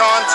on 0.00 0.29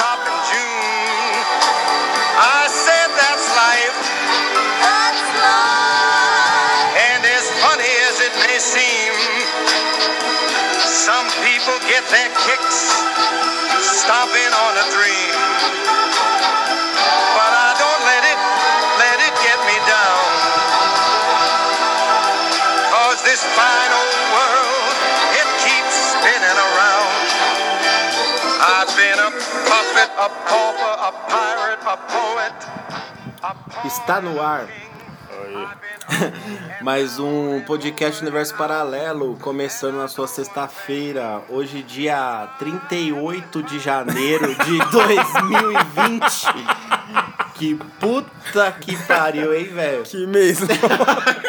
Está 33.85 34.19
no 34.19 34.41
ar. 34.41 34.67
Mais 36.81 37.19
um 37.19 37.61
podcast 37.61 38.21
Universo 38.21 38.55
Paralelo, 38.55 39.37
começando 39.39 39.97
na 39.97 40.07
sua 40.07 40.27
sexta-feira, 40.27 41.41
hoje 41.49 41.83
dia 41.83 42.49
38 42.59 43.63
de 43.63 43.79
janeiro 43.79 44.55
de 44.65 44.77
2020. 44.89 46.23
Que 47.55 47.75
puta 47.99 48.71
que 48.81 48.95
pariu, 49.05 49.53
hein, 49.53 49.65
velho? 49.65 50.03
Que 50.03 50.25
mês. 50.27 50.59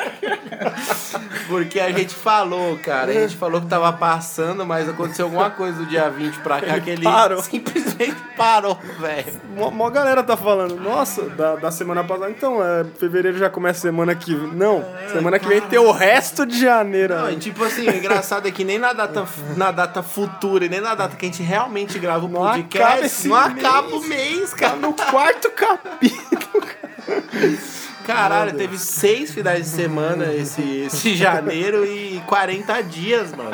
Porque 1.48 1.78
a 1.80 1.90
gente 1.92 2.14
falou, 2.14 2.76
cara, 2.78 3.10
a 3.10 3.14
gente 3.14 3.36
falou 3.38 3.60
que 3.60 3.66
tava 3.68 3.92
passando, 3.92 4.64
mas 4.66 4.88
aconteceu 4.88 5.26
alguma 5.26 5.50
coisa 5.50 5.78
do 5.78 5.86
dia 5.86 6.08
20 6.10 6.38
pra 6.40 6.60
cá 6.60 6.72
Ele 6.76 6.80
que 6.80 6.90
ele 6.90 7.02
parou. 7.02 7.42
simplesmente 7.42 8.16
parou, 8.36 8.78
velho. 8.98 9.26
Mó, 9.56 9.70
mó 9.70 9.88
galera 9.90 10.22
tá 10.22 10.36
falando, 10.36 10.76
nossa, 10.76 11.22
da, 11.30 11.56
da 11.56 11.70
semana 11.70 12.02
passada. 12.04 12.30
Então, 12.30 12.62
é, 12.62 12.84
fevereiro 12.98 13.38
já 13.38 13.48
começa 13.48 13.80
semana 13.80 14.14
que 14.14 14.34
vem. 14.34 14.52
Não, 14.54 14.84
semana 15.12 15.38
que 15.38 15.46
vem 15.48 15.60
tem 15.60 15.78
o 15.78 15.90
resto 15.92 16.44
de 16.44 16.60
janeiro. 16.60 17.14
Não, 17.14 17.30
e 17.30 17.36
tipo 17.36 17.62
assim, 17.64 17.88
o 17.88 17.94
engraçado 17.96 18.46
é 18.48 18.50
que 18.50 18.64
nem 18.64 18.78
na 18.78 18.92
data, 18.92 19.24
na 19.56 19.70
data 19.70 20.02
futura 20.02 20.64
e 20.66 20.68
nem 20.68 20.80
na 20.80 20.94
data 20.94 21.16
que 21.16 21.24
a 21.24 21.28
gente 21.28 21.42
realmente 21.42 21.98
grava 21.98 22.24
o 22.26 22.28
Não 22.28 22.40
podcast, 22.42 23.28
não 23.28 23.36
mês. 23.48 23.64
acaba 23.64 23.96
o 23.96 24.00
mês, 24.02 24.50
Tá 24.50 24.56
cara. 24.56 24.76
no 24.76 24.92
quarto 24.92 25.50
capítulo. 25.50 26.66
Caralho, 28.06 28.56
teve 28.56 28.78
seis 28.78 29.32
finais 29.32 29.64
de 29.64 29.70
semana 29.70 30.32
esse, 30.32 30.62
esse 30.86 31.16
janeiro 31.16 31.84
e 31.84 32.22
40 32.26 32.82
dias, 32.82 33.34
mano. 33.34 33.50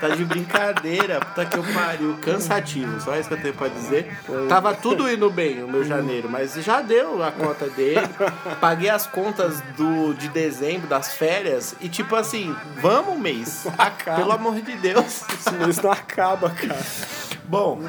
Tá 0.00 0.08
de 0.10 0.24
brincadeira, 0.24 1.20
puta 1.20 1.44
que 1.44 1.56
eu 1.56 1.64
pariu. 1.74 2.16
Cansativo, 2.22 3.00
só 3.00 3.16
isso 3.16 3.28
que 3.28 3.34
eu 3.34 3.42
tenho 3.42 3.54
pra 3.54 3.68
dizer. 3.68 4.16
Tava 4.48 4.72
tudo 4.74 5.10
indo 5.10 5.28
bem 5.28 5.62
o 5.64 5.68
meu 5.68 5.84
janeiro, 5.84 6.28
mas 6.30 6.54
já 6.54 6.80
deu 6.80 7.22
a 7.22 7.32
conta 7.32 7.68
dele. 7.68 8.08
Paguei 8.60 8.88
as 8.88 9.06
contas 9.06 9.60
do, 9.76 10.14
de 10.14 10.28
dezembro, 10.28 10.86
das 10.86 11.14
férias, 11.14 11.74
e 11.80 11.88
tipo 11.88 12.14
assim, 12.14 12.54
vamos 12.80 13.18
mês. 13.18 13.66
Acaba. 13.76 14.18
Pelo 14.18 14.32
amor 14.32 14.54
de 14.60 14.76
Deus. 14.76 15.22
Esse 15.28 15.52
mês 15.52 15.78
não 15.80 15.90
acaba, 15.90 16.50
cara. 16.50 16.78
Bom, 17.44 17.80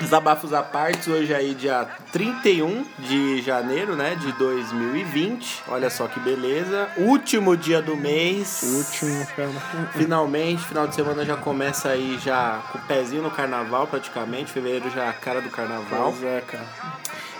desabafos 0.00 0.52
à 0.52 0.62
parte, 0.62 1.10
hoje 1.10 1.34
aí 1.34 1.54
dia 1.54 1.86
31 2.12 2.84
de 2.98 3.42
janeiro, 3.42 3.94
né, 3.94 4.14
de 4.14 4.32
2020. 4.32 5.62
Olha 5.68 5.90
só 5.90 6.06
que 6.08 6.18
beleza. 6.20 6.88
Último 6.96 7.56
dia 7.56 7.82
do 7.82 7.96
mês. 7.96 8.62
Último, 8.62 9.26
cara. 9.36 9.50
Finalmente, 9.92 10.64
final 10.64 10.86
de 10.86 10.94
semana 10.94 11.24
já 11.24 11.36
começa 11.36 11.90
aí 11.90 12.18
já 12.18 12.62
com 12.72 12.78
o 12.78 12.80
pezinho 12.82 13.22
no 13.22 13.30
carnaval 13.30 13.86
praticamente. 13.86 14.50
Fevereiro 14.50 14.90
já 14.90 15.04
é 15.04 15.08
a 15.08 15.12
cara 15.12 15.40
do 15.40 15.50
carnaval. 15.50 16.12
Pois 16.12 16.24
é, 16.24 16.40
cara. 16.40 16.64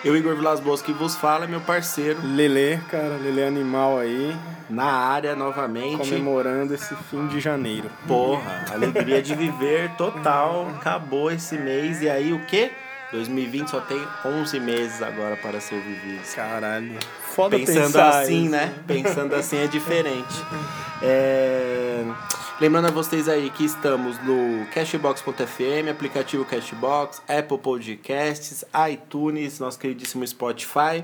Eu, 0.03 0.17
Igor 0.17 0.35
Vilas 0.35 0.61
Boas, 0.61 0.81
que 0.81 0.93
vos 0.93 1.15
fala, 1.15 1.45
é 1.45 1.49
meu 1.49 1.61
parceiro. 1.61 2.19
Lelê, 2.25 2.79
cara, 2.91 3.19
Lelê 3.23 3.45
animal 3.45 3.99
aí, 3.99 4.35
Na 4.71 4.85
área 4.85 5.35
novamente. 5.35 5.97
comemorando 5.99 6.75
esse 6.75 6.95
fim 7.11 7.27
de 7.27 7.41
janeiro. 7.41 7.91
Porra, 8.07 8.67
alegria 8.73 9.21
de 9.23 9.35
viver 9.35 9.91
total. 9.97 10.69
Acabou 10.77 11.31
esse 11.31 11.57
mês. 11.57 12.01
E 12.03 12.09
aí 12.09 12.33
o 12.33 12.45
quê? 12.47 12.71
2020 13.13 13.69
só 13.69 13.81
tem 13.81 14.01
11 14.25 14.61
meses 14.61 15.03
agora 15.03 15.37
para 15.37 15.61
ser 15.61 15.81
vividos. 15.81 16.33
Caralho. 16.35 16.97
Foda 17.35 17.57
Pensando 17.59 17.97
assim, 17.99 18.43
isso. 18.43 18.51
né? 18.53 18.73
Pensando 18.87 19.35
assim 19.35 19.59
é 19.59 19.67
diferente. 19.67 20.35
É, 21.03 22.05
Lembrando 22.61 22.89
a 22.89 22.91
vocês 22.91 23.27
aí 23.27 23.49
que 23.49 23.65
estamos 23.65 24.19
no 24.23 24.67
Cashbox.fm, 24.67 25.89
aplicativo 25.91 26.45
Cashbox, 26.45 27.23
Apple 27.27 27.57
Podcasts, 27.57 28.67
iTunes, 28.93 29.59
nosso 29.59 29.79
queridíssimo 29.79 30.27
Spotify 30.27 31.03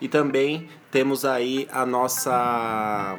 e 0.00 0.08
também 0.08 0.68
temos 0.96 1.26
aí 1.26 1.68
a 1.70 1.84
nossa 1.84 3.18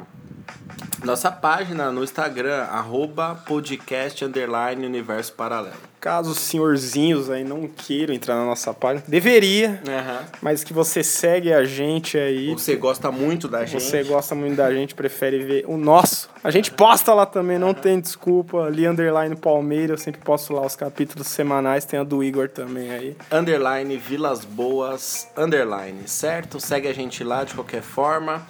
nossa 1.04 1.30
página 1.30 1.92
no 1.92 2.02
Instagram, 2.02 2.62
arroba 2.64 3.34
podcast 3.46 4.24
underline 4.24 4.84
universo 4.84 5.32
paralelo. 5.32 5.76
Caso 6.00 6.30
os 6.30 6.38
senhorzinhos 6.38 7.28
aí 7.28 7.42
não 7.42 7.66
queiram 7.66 8.14
entrar 8.14 8.36
na 8.36 8.44
nossa 8.44 8.72
página, 8.72 9.02
deveria, 9.08 9.82
mas 10.40 10.62
que 10.62 10.72
você 10.72 11.02
segue 11.02 11.52
a 11.52 11.64
gente 11.64 12.16
aí. 12.16 12.52
Você 12.52 12.76
gosta 12.76 13.10
muito 13.10 13.48
da 13.48 13.64
gente. 13.64 13.82
Você 13.82 14.04
gosta 14.04 14.34
muito 14.34 14.56
da 14.56 14.72
gente, 14.72 14.94
prefere 14.94 15.40
ver 15.40 15.64
o 15.66 15.76
nosso. 15.76 16.30
A 16.42 16.52
gente 16.52 16.70
posta 16.70 17.12
lá 17.12 17.26
também, 17.26 17.58
não 17.58 17.74
tem 17.74 18.00
desculpa. 18.00 18.66
Ali, 18.66 18.86
underline 18.86 19.34
Palmeiras, 19.34 19.90
eu 19.90 19.98
sempre 19.98 20.20
posto 20.20 20.52
lá 20.52 20.64
os 20.64 20.76
capítulos 20.76 21.26
semanais. 21.26 21.84
Tem 21.84 21.98
a 21.98 22.04
do 22.04 22.22
Igor 22.22 22.48
também 22.48 22.90
aí. 22.92 23.16
underline 23.32 23.96
Vilas 23.96 24.44
Boas, 24.44 25.28
underline, 25.36 26.06
certo? 26.06 26.60
Segue 26.60 26.86
a 26.86 26.92
gente 26.92 27.24
lá 27.24 27.42
de 27.42 27.54
qualquer 27.54 27.82
forma, 27.82 28.46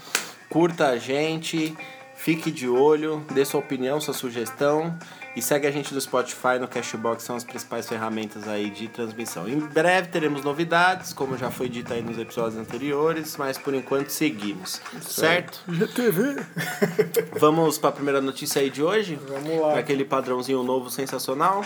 curta 0.48 0.88
a 0.88 0.98
gente, 0.98 1.76
fique 2.14 2.50
de 2.50 2.68
olho, 2.68 3.24
dê 3.32 3.44
sua 3.44 3.60
opinião, 3.60 4.00
sua 4.00 4.14
sugestão 4.14 4.96
e 5.36 5.42
segue 5.42 5.68
a 5.68 5.70
gente 5.70 5.94
no 5.94 6.00
Spotify, 6.00 6.58
no 6.60 6.66
Cashbox, 6.66 7.22
são 7.22 7.36
as 7.36 7.44
principais 7.44 7.88
ferramentas 7.88 8.48
aí 8.48 8.70
de 8.70 8.88
transmissão. 8.88 9.48
Em 9.48 9.60
breve 9.60 10.08
teremos 10.08 10.42
novidades, 10.42 11.12
como 11.12 11.38
já 11.38 11.48
foi 11.48 11.68
dito 11.68 11.92
aí 11.92 12.02
nos 12.02 12.18
episódios 12.18 12.60
anteriores, 12.60 13.36
mas 13.36 13.56
por 13.56 13.72
enquanto 13.72 14.08
seguimos, 14.08 14.80
certo? 15.00 15.60
GTV. 15.68 16.44
Vamos 17.38 17.78
para 17.78 17.90
a 17.90 17.92
primeira 17.92 18.20
notícia 18.20 18.60
aí 18.60 18.68
de 18.68 18.82
hoje? 18.82 19.16
Vamos 19.28 19.60
lá. 19.60 19.78
Aquele 19.78 20.04
padrãozinho 20.04 20.64
novo 20.64 20.90
sensacional. 20.90 21.64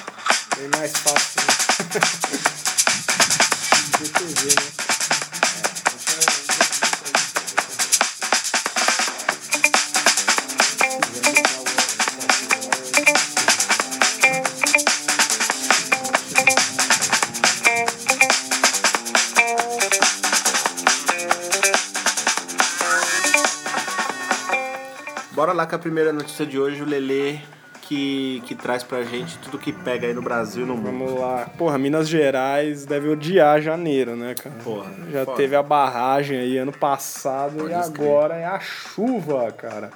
Bem 0.59 0.69
mais 0.77 0.93
fácil. 0.93 1.41
né? 1.41 2.01
GTV, 4.05 4.49
né? 4.49 4.92
Bora 25.43 25.53
lá 25.53 25.67
com 25.67 25.75
a 25.75 25.79
primeira 25.81 26.13
notícia 26.13 26.47
de 26.47 26.57
hoje, 26.57 26.81
o 26.85 26.87
Lelê 26.87 27.41
que, 27.81 28.41
que 28.47 28.55
traz 28.55 28.85
pra 28.85 29.03
gente 29.03 29.37
tudo 29.39 29.59
que 29.59 29.73
pega 29.73 30.07
aí 30.07 30.15
no 30.15 30.23
Brasil 30.23 30.63
e 30.63 30.67
no 30.69 30.77
mundo. 30.77 30.85
Vamos 30.85 31.21
lá. 31.21 31.51
Porra, 31.59 31.77
Minas 31.79 32.09
Gerais 32.09 32.87
deve 32.87 33.09
odiar 33.09 33.61
janeiro, 33.61 34.15
né, 34.15 34.37
cara? 34.37 34.55
Porra, 34.63 34.93
Já 35.11 35.25
foda. 35.25 35.37
teve 35.37 35.57
a 35.57 35.63
barragem 35.65 36.39
aí 36.39 36.57
ano 36.59 36.71
passado 36.71 37.57
Pode 37.57 37.75
e 37.75 37.77
escrever. 37.77 38.09
agora 38.09 38.37
é 38.37 38.45
a 38.45 38.61
chuva, 38.61 39.51
cara. 39.51 39.91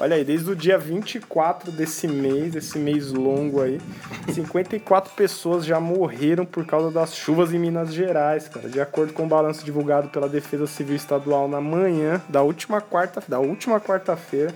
Olha 0.00 0.16
aí, 0.16 0.24
desde 0.24 0.50
o 0.50 0.56
dia 0.56 0.78
24 0.78 1.70
desse 1.70 2.08
mês, 2.08 2.56
esse 2.56 2.78
mês 2.78 3.12
longo 3.12 3.60
aí, 3.60 3.78
54 4.32 5.12
pessoas 5.14 5.62
já 5.66 5.78
morreram 5.78 6.46
por 6.46 6.64
causa 6.64 6.90
das 6.90 7.14
chuvas 7.14 7.52
em 7.52 7.58
Minas 7.58 7.92
Gerais, 7.92 8.48
cara. 8.48 8.66
De 8.66 8.80
acordo 8.80 9.12
com 9.12 9.24
o 9.24 9.28
balanço 9.28 9.62
divulgado 9.62 10.08
pela 10.08 10.26
Defesa 10.26 10.66
Civil 10.66 10.96
Estadual 10.96 11.46
na 11.46 11.60
manhã 11.60 12.22
da 12.30 12.40
última 12.40 12.80
quarta, 12.80 13.22
da 13.28 13.40
última 13.40 13.78
quarta-feira, 13.78 14.54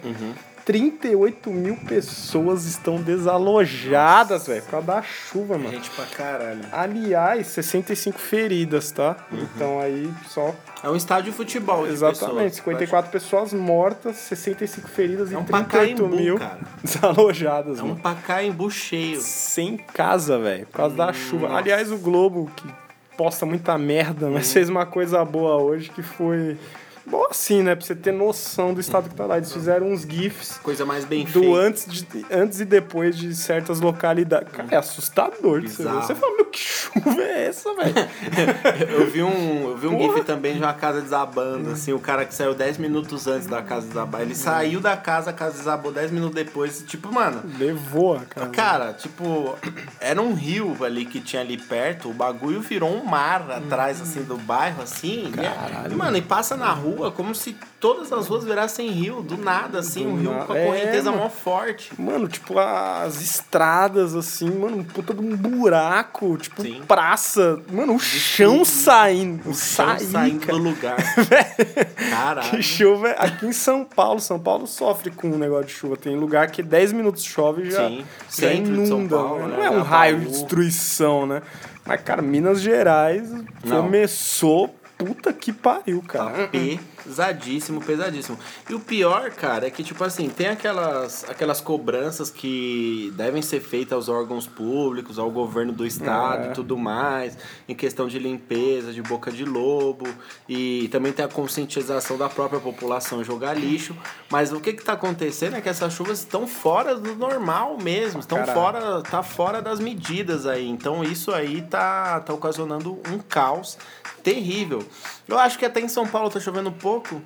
38 0.65 1.51
mil 1.51 1.77
pessoas 1.77 2.65
estão 2.65 2.97
desalojadas, 2.97 4.47
velho, 4.47 4.63
por 4.63 4.71
causa 4.71 4.87
da 4.87 5.03
chuva, 5.03 5.59
mano. 5.59 5.73
Gente 5.73 5.91
pra 5.91 6.07
caralho. 6.07 6.63
Aliás, 6.73 7.49
65 7.49 8.19
feridas, 8.19 8.91
tá? 8.91 9.15
Uhum. 9.31 9.47
Então 9.55 9.79
aí 9.79 10.11
só. 10.27 10.55
É 10.85 10.89
um 10.91 10.97
estádio 10.97 11.31
de 11.33 11.37
futebol. 11.37 11.87
de 11.87 11.93
Exatamente, 11.93 12.35
pessoas. 12.35 12.55
54 12.57 13.11
pessoas 13.11 13.53
mortas, 13.55 14.17
65 14.17 14.87
feridas 14.89 15.31
É 15.31 15.35
e 15.35 15.37
um 15.37 15.45
38 15.45 15.67
Pacaembu, 16.03 16.09
mil 16.17 16.39
cara. 16.39 16.59
desalojadas, 16.85 17.79
É 17.79 17.83
um 17.83 17.89
mano. 17.89 18.01
Pacaembu 18.01 18.71
cheio. 18.71 19.21
Sem 19.21 19.77
casa, 19.79 20.39
velho, 20.39 20.67
por 20.67 20.77
causa 20.77 20.95
da 20.97 21.13
chuva. 21.13 21.49
Nossa. 21.49 21.59
Aliás, 21.59 21.91
o 21.91 21.97
Globo, 21.97 22.51
que 22.55 22.69
posta 23.17 23.47
muita 23.47 23.79
merda, 23.79 24.29
mas 24.29 24.47
Uhum. 24.49 24.53
fez 24.53 24.69
uma 24.69 24.85
coisa 24.85 25.25
boa 25.25 25.57
hoje 25.57 25.89
que 25.91 26.03
foi. 26.03 26.57
Boa 27.07 27.29
assim, 27.31 27.63
né? 27.63 27.75
Pra 27.75 27.85
você 27.85 27.95
ter 27.95 28.13
noção 28.13 28.73
do 28.73 28.81
estado 28.81 29.09
que 29.09 29.15
tá 29.15 29.27
lá. 29.27 29.37
Eles 29.37 29.53
fizeram 29.53 29.91
uns 29.91 30.03
GIFs 30.03 30.59
Coisa 30.63 30.85
mais 30.87 31.05
bem 31.05 31.25
do 31.25 31.33
feita. 31.41 31.57
antes, 31.59 31.87
de, 31.87 32.27
antes 32.31 32.61
e 32.61 32.65
depois 32.65 33.17
de 33.17 33.35
certas 33.35 33.81
localidades. 33.81 34.51
Cara, 34.53 34.69
é 34.71 34.77
assustador. 34.77 35.61
de 35.61 35.69
Você, 35.71 35.83
ver. 35.83 35.91
Você 35.93 36.15
fala, 36.15 36.37
meu, 36.37 36.45
que 36.47 36.59
chuva 36.59 37.21
é 37.23 37.47
essa, 37.47 37.75
velho? 37.75 37.95
Eu 38.91 39.11
vi 39.11 39.23
um, 39.23 39.69
eu 39.71 39.77
vi 39.77 39.87
um 39.87 39.97
Porra. 39.99 40.15
gif 40.15 40.25
também 40.25 40.55
de 40.55 40.61
uma 40.61 40.73
casa 40.73 41.01
desabando, 41.01 41.71
assim, 41.71 41.93
o 41.93 41.99
cara 41.99 42.25
que 42.25 42.35
saiu 42.35 42.55
10 42.55 42.79
minutos 42.79 43.27
antes 43.27 43.47
da 43.47 43.61
casa 43.63 43.87
desabar. 43.87 44.23
Ele 44.23 44.35
saiu 44.35 44.81
da 44.81 44.97
casa, 44.97 45.31
a 45.31 45.33
casa 45.33 45.59
desabou 45.59 45.93
10 45.93 46.11
minutos 46.11 46.35
depois. 46.35 46.83
Tipo, 46.87 47.13
mano, 47.13 47.43
Levou 47.59 48.17
a 48.17 48.21
casa. 48.21 48.49
cara, 48.51 48.93
tipo, 48.93 49.57
era 50.01 50.21
um 50.21 50.33
rio 50.35 50.77
ali 50.85 51.05
que 51.05 51.21
tinha 51.21 51.43
ali 51.43 51.57
perto, 51.59 52.09
o 52.11 52.13
bagulho 52.15 52.61
virou 52.61 52.95
um 52.95 53.05
mar 53.05 53.51
atrás, 53.51 54.01
assim, 54.01 54.23
do 54.23 54.37
bairro, 54.39 54.83
assim. 54.83 55.31
é- 55.37 55.43
Caralho. 55.43 55.93
E, 55.93 55.97
mano, 55.97 56.17
e 56.17 56.23
passa 56.23 56.57
na 56.57 56.71
rua 56.73 56.94
como 57.13 57.35
se 57.35 57.57
todas 57.81 58.13
as 58.13 58.29
ruas 58.29 58.45
virassem 58.45 58.89
rio, 58.91 59.23
do 59.23 59.37
nada, 59.37 59.81
assim, 59.81 60.05
Do 60.05 60.11
um 60.11 60.17
rio 60.17 60.31
nada. 60.33 60.45
com 60.47 60.53
a 60.53 60.59
É, 60.59 60.67
correnteza 60.67 61.11
mano. 61.11 61.23
mó 61.25 61.29
forte. 61.31 61.91
Mano, 62.01 62.29
tipo, 62.29 62.59
as 62.59 63.21
estradas, 63.21 64.15
assim, 64.15 64.51
mano, 64.51 64.79
um 64.79 64.85
puta 64.85 65.13
de 65.13 65.21
um 65.21 65.37
buraco, 65.37 66.37
tipo, 66.39 66.63
Sim. 66.63 66.83
praça. 66.87 67.61
Mano, 67.71 67.95
o 67.95 67.99
chão 68.01 68.65
saindo. 68.65 69.49
O 69.51 69.55
chão 69.55 69.99
saindo 69.99 70.47
do 70.47 70.57
lugar. 70.57 70.97
Caralho. 72.11 72.51
Que 72.51 72.63
chuva 72.63 73.09
é. 73.09 73.17
Aqui 73.19 73.47
em 73.47 73.53
São 73.53 73.85
Paulo, 73.85 74.21
São 74.21 74.39
Paulo 74.39 74.67
sofre 74.67 75.11
com 75.11 75.29
um 75.29 75.39
negócio 75.39 75.67
de 75.67 75.73
chuva. 75.73 75.97
Tem 75.97 76.17
lugar 76.17 76.51
que 76.51 76.63
10 76.63 76.93
minutos 76.93 77.23
chove 77.25 77.63
e 77.63 77.71
já, 77.71 77.89
Sim, 77.89 77.99
já 77.99 78.31
centro 78.31 78.73
de 78.77 78.87
São 78.89 78.99
inunda. 79.01 79.17
Paulo, 79.17 79.39
né? 79.47 79.47
né? 79.49 79.57
Não 79.57 79.65
é 79.65 79.71
um 79.71 79.83
raio 79.83 80.21
de 80.21 80.27
destruição, 80.29 81.27
né? 81.27 81.43
Mas, 81.87 82.01
cara, 82.03 82.23
Minas 82.23 82.61
Gerais 82.61 83.31
Não. 83.63 83.83
começou. 83.83 84.75
Puta 84.97 85.33
que 85.33 85.53
pariu, 85.53 86.01
cara. 86.03 86.49
Pesadíssimo, 86.49 87.81
pesadíssimo. 87.81 88.39
E 88.71 88.75
o 88.75 88.81
pior, 88.81 89.31
cara, 89.31 89.67
é 89.67 89.71
que, 89.71 89.83
tipo 89.83 90.03
assim, 90.05 90.29
tem 90.29 90.47
aquelas, 90.49 91.25
aquelas 91.29 91.61
cobranças 91.61 92.31
que 92.31 93.13
devem 93.17 93.43
ser 93.43 93.61
feitas 93.61 93.93
aos 93.93 94.09
órgãos 94.09 94.47
públicos, 94.47 95.19
ao 95.19 95.31
governo 95.31 95.73
do 95.73 95.85
estado 95.85 96.47
É. 96.47 96.51
e 96.51 96.55
tudo 96.55 96.79
mais, 96.79 97.37
em 97.69 97.75
questão 97.75 98.07
de 98.07 98.19
limpeza, 98.19 98.93
de 98.93 99.03
boca 99.03 99.31
de 99.33 99.45
lobo, 99.45 100.09
e 100.49 100.89
também 100.93 101.13
tem 101.13 101.25
a 101.25 101.29
conscientização 101.29 102.17
da 102.17 102.29
própria 102.29 102.61
população 102.61 103.23
jogar 103.25 103.55
lixo. 103.55 103.97
Mas 104.31 104.53
o 104.53 104.61
que 104.61 104.73
que 104.73 104.85
tá 104.85 104.93
acontecendo 104.95 105.57
é 105.57 105.61
que 105.61 105.69
essas 105.69 105.93
chuvas 105.93 106.21
estão 106.21 106.47
fora 106.47 106.95
do 106.95 107.15
normal 107.17 107.77
mesmo, 107.83 108.21
estão 108.21 108.39
Caralho. 108.39 108.59
fora, 108.59 109.03
tá 109.03 109.23
fora 109.23 109.61
das 109.61 109.81
medidas 109.81 110.47
aí. 110.47 110.69
Então 110.69 111.03
isso 111.03 111.33
aí 111.35 111.63
tá, 111.63 112.21
tá 112.21 112.33
ocasionando 112.33 112.99
um 113.11 113.19
caos 113.19 113.77
terrível. 114.25 114.85
Eu 115.29 115.39
acho 115.39 115.57
que 115.59 115.65
até 115.65 115.81
em 115.81 115.89
São 115.89 116.07
Paulo 116.07 116.31
tá 116.31 116.41
chovendo 116.41 116.73
pouco. 116.73 117.23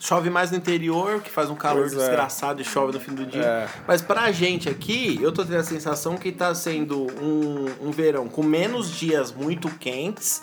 Chove 0.00 0.28
mais 0.30 0.50
no 0.50 0.56
interior, 0.56 1.20
que 1.20 1.30
faz 1.30 1.48
um 1.48 1.54
calor 1.56 1.82
Pois 1.82 1.94
é. 1.94 1.96
desgraçado 1.96 2.60
e 2.60 2.64
chove 2.64 2.92
no 2.92 3.00
fim 3.00 3.14
do 3.14 3.24
dia. 3.24 3.42
É. 3.42 3.68
Mas 3.88 4.02
pra 4.02 4.30
gente 4.30 4.68
aqui, 4.68 5.18
eu 5.22 5.32
tô 5.32 5.44
tendo 5.44 5.56
a 5.58 5.64
sensação 5.64 6.16
que 6.16 6.30
tá 6.30 6.54
sendo 6.54 7.06
um, 7.20 7.88
um 7.88 7.90
verão 7.90 8.28
com 8.28 8.42
menos 8.42 8.90
dias 8.90 9.32
muito 9.32 9.68
quentes. 9.78 10.42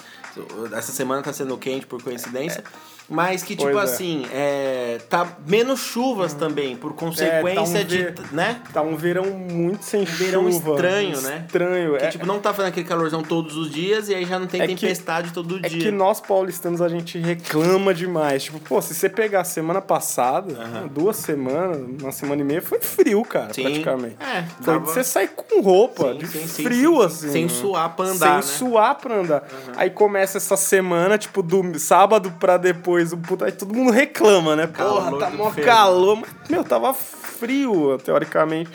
Essa 0.71 0.91
semana 0.91 1.21
tá 1.21 1.31
sendo 1.31 1.57
quente 1.57 1.85
por 1.85 2.01
coincidência. 2.01 2.63
Mas 3.09 3.43
que, 3.43 3.55
tipo 3.55 3.69
Pois 3.71 3.89
é. 3.89 3.93
assim, 3.93 4.25
é, 4.33 4.97
tá 5.09 5.27
menos 5.45 5.81
chuvas 5.81 6.33
também, 6.33 6.75
por 6.75 6.93
consequência 6.93 7.81
um 7.81 7.83
de. 7.85 7.97
ver- 7.97 8.15
né? 8.31 8.61
Tá 8.73 8.81
um 8.81 8.95
verão 8.95 9.25
muito 9.25 9.83
sem 9.83 10.05
chuva. 10.05 10.23
verão 10.23 10.49
estranho, 10.49 11.21
né? 11.21 11.43
Estranho. 11.45 11.97
Que, 11.97 12.05
é, 12.05 12.09
tipo, 12.09 12.25
não 12.25 12.39
tá 12.39 12.53
fazendo 12.53 12.69
aquele 12.69 12.87
calorzão 12.87 13.21
todos 13.21 13.57
os 13.57 13.69
dias 13.69 14.07
e 14.09 14.15
aí 14.15 14.25
já 14.25 14.39
não 14.39 14.47
tem 14.47 14.61
É 14.61 14.67
que- 14.67 14.75
tempestade 14.75 15.31
todo 15.33 15.57
É 15.63 15.67
dia. 15.69 15.79
que 15.79 15.91
nós 15.91 16.21
paulistanos 16.21 16.81
a 16.81 16.87
gente 16.87 17.17
reclama 17.19 17.93
demais. 17.93 18.43
Tipo, 18.43 18.59
pô, 18.59 18.81
se 18.81 18.93
você 18.95 19.09
pegar 19.09 19.41
a 19.41 19.43
semana 19.43 19.81
passada, 19.81 20.53
duas 20.89 21.17
semanas, 21.17 21.77
uma 22.01 22.11
semana 22.11 22.41
e 22.41 22.45
meia, 22.45 22.61
foi 22.61 22.79
frio, 22.79 23.21
cara, 23.23 23.53
Sim. 23.53 23.63
praticamente. 23.63 24.15
É, 24.21 24.43
Foi 24.61 24.79
de 24.79 24.85
você 24.85 25.03
sair 25.03 25.27
com 25.29 25.61
roupa, 25.61 26.13
Sim, 26.13 26.17
de 26.19 26.27
sim, 26.27 26.63
frio, 26.63 26.99
sim. 27.01 27.05
assim. 27.05 27.29
Sem 27.31 27.43
né? 27.43 27.49
suar 27.49 27.89
pra 27.95 28.05
andar, 28.05 28.41
Sem 28.43 28.51
né? 28.53 28.57
suar 28.71 28.95
pra 28.95 29.15
andar. 29.15 29.43
Aí 29.75 29.89
começa 29.89 30.37
essa 30.37 30.55
semana, 30.55 31.17
tipo, 31.17 31.43
do 31.43 31.77
sábado 31.77 32.31
pra 32.39 32.57
depois, 32.57 32.92
o 33.13 33.17
puta, 33.17 33.45
aí 33.45 33.51
todo 33.51 33.73
mundo 33.73 33.91
reclama, 33.91 34.55
né? 34.55 34.67
Calor 34.67 35.03
Porra, 35.09 35.19
tá 35.19 35.29
do 35.29 35.37
mó 35.37 35.51
calor. 35.51 36.15
Mas, 36.17 36.29
meu, 36.49 36.63
tava 36.63 36.93
frio, 36.93 37.97
teoricamente. 37.97 38.69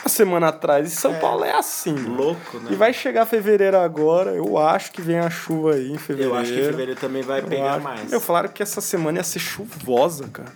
Uma 0.00 0.08
semana 0.08 0.48
atrás. 0.48 0.92
E 0.92 0.94
São 0.96 1.14
Paulo 1.14 1.44
é 1.44 1.52
assim. 1.52 1.94
Louco, 1.94 2.58
né? 2.58 2.68
E 2.70 2.74
vai 2.74 2.92
chegar 2.92 3.24
fevereiro 3.24 3.78
agora. 3.78 4.32
Eu 4.32 4.58
acho 4.58 4.92
que 4.92 5.00
vem 5.00 5.18
a 5.18 5.30
chuva 5.30 5.74
aí 5.74 5.90
em 5.90 5.96
fevereiro. 5.98 6.34
Eu 6.34 6.38
acho 6.38 6.52
que 6.52 6.62
fevereiro 6.62 7.00
também 7.00 7.22
vai 7.22 7.40
Eu 7.40 7.44
pegar 7.46 7.74
acho. 7.74 7.84
mais. 7.84 8.10
Meu, 8.10 8.20
falaram 8.20 8.48
que 8.48 8.62
essa 8.62 8.80
semana 8.80 9.18
ia 9.18 9.24
ser 9.24 9.38
chuvosa, 9.38 10.28
cara. 10.28 10.52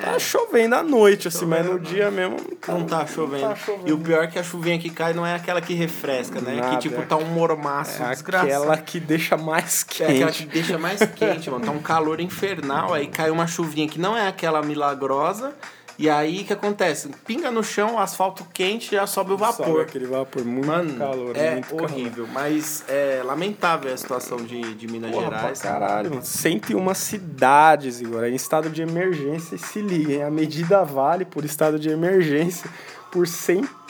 Tá 0.00 0.18
chovendo 0.18 0.74
à 0.74 0.82
noite, 0.82 1.28
assim, 1.28 1.44
mas 1.46 1.64
no 1.66 1.78
dia 1.78 2.10
mesmo 2.10 2.36
Não 2.68 2.84
tá 2.84 3.06
chovendo. 3.06 3.48
tá 3.48 3.54
chovendo. 3.56 3.88
E 3.88 3.92
o 3.92 3.98
pior 3.98 4.24
é 4.24 4.26
que 4.26 4.38
a 4.38 4.42
chuvinha 4.42 4.78
que 4.78 4.90
cai 4.90 5.12
não 5.12 5.24
é 5.26 5.34
aquela 5.34 5.60
que 5.60 5.74
refresca, 5.74 6.40
né? 6.40 6.54
Nada, 6.56 6.70
que 6.76 6.82
tipo 6.82 7.00
é 7.00 7.04
tá 7.04 7.16
um 7.16 7.24
mormaço 7.26 8.02
É 8.02 8.08
desgraçado. 8.10 8.48
aquela 8.52 8.76
que 8.78 8.98
deixa 9.00 9.36
mais 9.36 9.84
É 10.00 10.04
aquela 10.04 10.30
que 10.30 10.38
quente. 10.44 10.46
deixa 10.52 10.78
mais 10.78 11.00
quente, 11.14 11.50
mano. 11.50 11.64
Tá 11.64 11.70
um 11.70 11.78
calor 11.82 12.20
infernal, 12.20 12.92
aí 12.94 13.06
cai 13.06 13.30
uma 13.30 13.46
chuvinha 13.46 13.88
que 13.88 13.98
não 14.00 14.16
é 14.16 14.26
aquela 14.28 14.62
milagrosa. 14.62 15.52
E 15.98 16.08
aí 16.08 16.42
o 16.42 16.44
que 16.44 16.52
acontece? 16.52 17.08
Pinga 17.26 17.50
no 17.50 17.62
chão, 17.62 17.98
asfalto 17.98 18.44
quente, 18.52 18.92
já 18.94 19.06
sobe 19.06 19.32
o 19.32 19.38
Sobe 19.38 19.52
vapor. 19.58 19.80
aquele 19.82 20.06
vapor, 20.06 20.44
muito 20.44 20.66
Mano, 20.66 20.94
calor, 20.98 21.36
é 21.36 21.52
muito 21.52 21.68
calor. 21.68 21.82
horrível. 21.84 22.26
Mas 22.32 22.84
é 22.88 23.22
lamentável 23.24 23.92
a 23.92 23.96
situação 23.96 24.38
de, 24.38 24.74
de 24.74 24.86
Minas 24.88 25.10
Porra, 25.10 25.24
Gerais. 25.24 25.58
pra 25.60 25.70
caralho, 25.70 26.10
mano. 26.10 26.22
101 26.24 26.94
cidades, 26.94 28.00
Igor, 28.00 28.24
em 28.24 28.34
estado 28.34 28.70
de 28.70 28.82
emergência. 28.82 29.54
E 29.54 29.58
se 29.58 29.80
liguem, 29.80 30.22
a 30.22 30.30
medida 30.30 30.82
vale 30.84 31.24
por 31.24 31.44
estado 31.44 31.78
de 31.78 31.88
emergência 31.90 32.68
por 33.10 33.26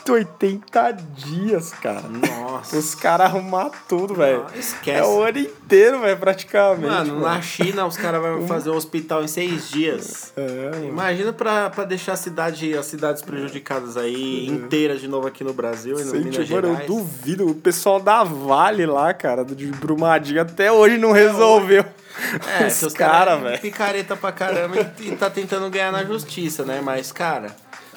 180 0.04 0.92
dias, 1.14 1.70
cara. 1.70 2.02
Nossa. 2.02 2.76
Os 2.76 2.94
caras 2.94 3.26
arrumar 3.28 3.70
tudo, 3.88 4.14
velho. 4.14 4.46
esquece. 4.54 4.98
É 4.98 5.04
o 5.04 5.22
ano 5.22 5.38
inteiro, 5.38 6.00
velho, 6.00 6.16
praticamente. 6.18 6.86
Mano, 6.86 7.20
na 7.20 7.40
China 7.40 7.86
os 7.86 7.96
caras 7.96 8.20
vão 8.20 8.46
fazer 8.46 8.70
um 8.70 8.76
hospital 8.76 9.22
em 9.22 9.28
seis 9.28 9.70
dias. 9.70 10.32
É, 10.36 10.70
mano. 10.70 10.84
Imagina 10.88 11.32
pra, 11.32 11.70
pra 11.70 11.84
deixar 11.84 12.12
a 12.14 12.16
cidade, 12.16 12.76
as 12.76 12.86
cidades 12.86 13.22
prejudicadas 13.22 13.96
aí, 13.96 14.46
inteiras 14.46 15.00
de 15.00 15.08
novo 15.08 15.26
aqui 15.28 15.44
no 15.44 15.52
Brasil 15.52 15.98
e 16.00 16.04
no 16.04 16.12
Minas 16.12 16.48
mano, 16.48 16.68
eu 16.68 16.72
Gerais. 16.72 16.86
duvido. 16.86 17.48
O 17.48 17.54
pessoal 17.54 18.00
da 18.00 18.24
Vale 18.24 18.86
lá, 18.86 19.12
cara, 19.14 19.44
do 19.44 19.54
de 19.54 19.66
Brumadinho, 19.66 20.42
até 20.42 20.70
hoje 20.72 20.98
não 20.98 21.12
resolveu. 21.12 21.84
É, 22.60 22.66
os 22.66 22.78
caras, 22.80 22.94
caras 22.94 23.42
velho. 23.42 23.60
picareta 23.60 24.14
pra 24.16 24.30
caramba 24.32 24.92
e, 25.00 25.08
e 25.08 25.16
tá 25.16 25.30
tentando 25.30 25.70
ganhar 25.70 25.90
na 25.90 26.04
justiça, 26.04 26.62
né? 26.64 26.80
Mas, 26.82 27.10
cara, 27.10 27.54